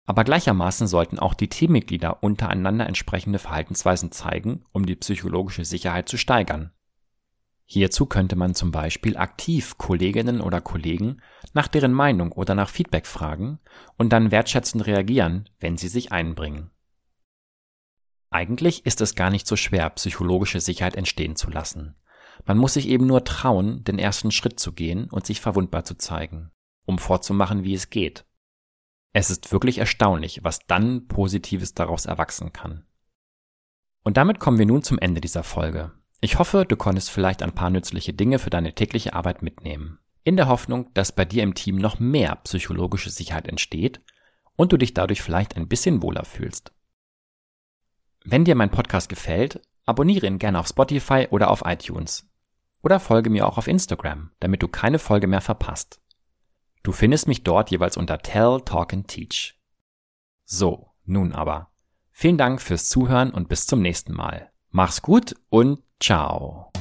Aber 0.07 0.25
gleichermaßen 0.25 0.87
sollten 0.87 1.19
auch 1.19 1.35
die 1.35 1.49
Teammitglieder 1.49 2.23
untereinander 2.23 2.87
entsprechende 2.87 3.39
Verhaltensweisen 3.39 4.13
zeigen, 4.13 4.65
um 4.73 4.87
die 4.87 4.97
psychologische 4.97 5.65
Sicherheit 5.65 6.09
zu 6.09 6.17
steigern. 6.17 6.73
Hierzu 7.65 8.07
könnte 8.07 8.37
man 8.37 8.55
zum 8.55 8.71
Beispiel 8.71 9.17
aktiv 9.17 9.79
Kolleginnen 9.79 10.41
oder 10.41 10.61
Kollegen 10.61 11.23
nach 11.53 11.69
deren 11.69 11.93
Meinung 11.93 12.33
oder 12.33 12.55
nach 12.55 12.69
Feedback 12.69 13.07
fragen 13.07 13.61
und 13.97 14.13
dann 14.13 14.31
wertschätzend 14.31 14.87
reagieren, 14.87 15.49
wenn 15.59 15.77
sie 15.77 15.89
sich 15.89 16.13
einbringen. 16.13 16.71
Eigentlich 18.31 18.87
ist 18.87 19.01
es 19.01 19.15
gar 19.15 19.31
nicht 19.31 19.47
so 19.47 19.57
schwer, 19.57 19.89
psychologische 19.91 20.61
Sicherheit 20.61 20.97
entstehen 20.97 21.37
zu 21.37 21.51
lassen. 21.51 21.95
Man 22.45 22.59
muss 22.59 22.75
sich 22.75 22.89
eben 22.89 23.07
nur 23.07 23.25
trauen, 23.25 23.85
den 23.85 23.99
ersten 23.99 24.31
Schritt 24.33 24.59
zu 24.59 24.73
gehen 24.73 25.09
und 25.11 25.27
sich 25.27 25.41
verwundbar 25.41 25.85
zu 25.85 25.95
zeigen, 25.97 26.51
um 26.85 26.99
vorzumachen, 26.99 27.65
wie 27.65 27.75
es 27.75 27.91
geht. 27.91 28.25
Es 29.13 29.31
ist 29.31 29.53
wirklich 29.53 29.79
erstaunlich, 29.79 30.43
was 30.43 30.67
dann 30.67 31.07
Positives 31.07 31.75
daraus 31.75 32.07
erwachsen 32.07 32.53
kann. 32.53 32.87
Und 34.03 34.17
damit 34.17 34.41
kommen 34.41 34.59
wir 34.59 34.67
nun 34.67 34.83
zum 34.83 34.99
Ende 34.99 35.21
dieser 35.21 35.45
Folge. 35.45 35.93
Ich 36.21 36.39
hoffe, 36.39 36.65
du 36.67 36.77
konntest 36.77 37.11
vielleicht 37.11 37.43
ein 37.43 37.53
paar 37.53 37.71
nützliche 37.71 38.13
Dinge 38.13 38.39
für 38.39 38.51
deine 38.51 38.75
tägliche 38.75 39.13
Arbeit 39.13 39.43
mitnehmen. 39.43 39.99
In 40.25 40.37
der 40.37 40.49
Hoffnung, 40.49 40.93
dass 40.95 41.13
bei 41.13 41.25
dir 41.25 41.43
im 41.43 41.55
Team 41.55 41.77
noch 41.77 41.99
mehr 41.99 42.37
psychologische 42.37 43.11
Sicherheit 43.11 43.49
entsteht 43.49 44.01
und 44.57 44.73
du 44.73 44.77
dich 44.77 44.95
dadurch 44.95 45.21
vielleicht 45.21 45.57
ein 45.57 45.69
bisschen 45.69 46.03
wohler 46.03 46.25
fühlst. 46.25 46.73
Wenn 48.25 48.45
dir 48.45 48.55
mein 48.55 48.71
Podcast 48.71 49.09
gefällt, 49.09 49.61
abonniere 49.85 50.27
ihn 50.27 50.39
gerne 50.39 50.61
auf 50.61 50.69
Spotify 50.69 51.27
oder 51.31 51.51
auf 51.51 51.63
iTunes. 51.65 52.32
Oder 52.83 53.01
folge 53.01 53.31
mir 53.31 53.47
auch 53.47 53.59
auf 53.59 53.69
Instagram, 53.69 54.31
damit 54.41 54.63
du 54.63 54.69
keine 54.69 54.99
Folge 54.99 55.27
mehr 55.27 55.41
verpasst. 55.41 56.01
Du 56.83 56.93
findest 56.93 57.29
mich 57.29 57.45
dort 57.45 57.71
jeweils 57.71 57.97
unter 57.97 58.19
Tell, 58.19 58.61
Talk 58.65 58.93
and 58.93 59.07
Teach. 59.07 59.61
So, 60.45 60.91
nun 61.05 61.33
aber. 61.33 61.71
Vielen 62.11 62.39
Dank 62.39 62.61
fürs 62.61 62.89
Zuhören 62.89 63.31
und 63.31 63.49
bis 63.49 63.67
zum 63.67 63.81
nächsten 63.81 64.13
Mal. 64.13 64.51
Mach's 64.71 65.01
gut 65.03 65.37
und 65.49 65.83
ciao. 66.01 66.72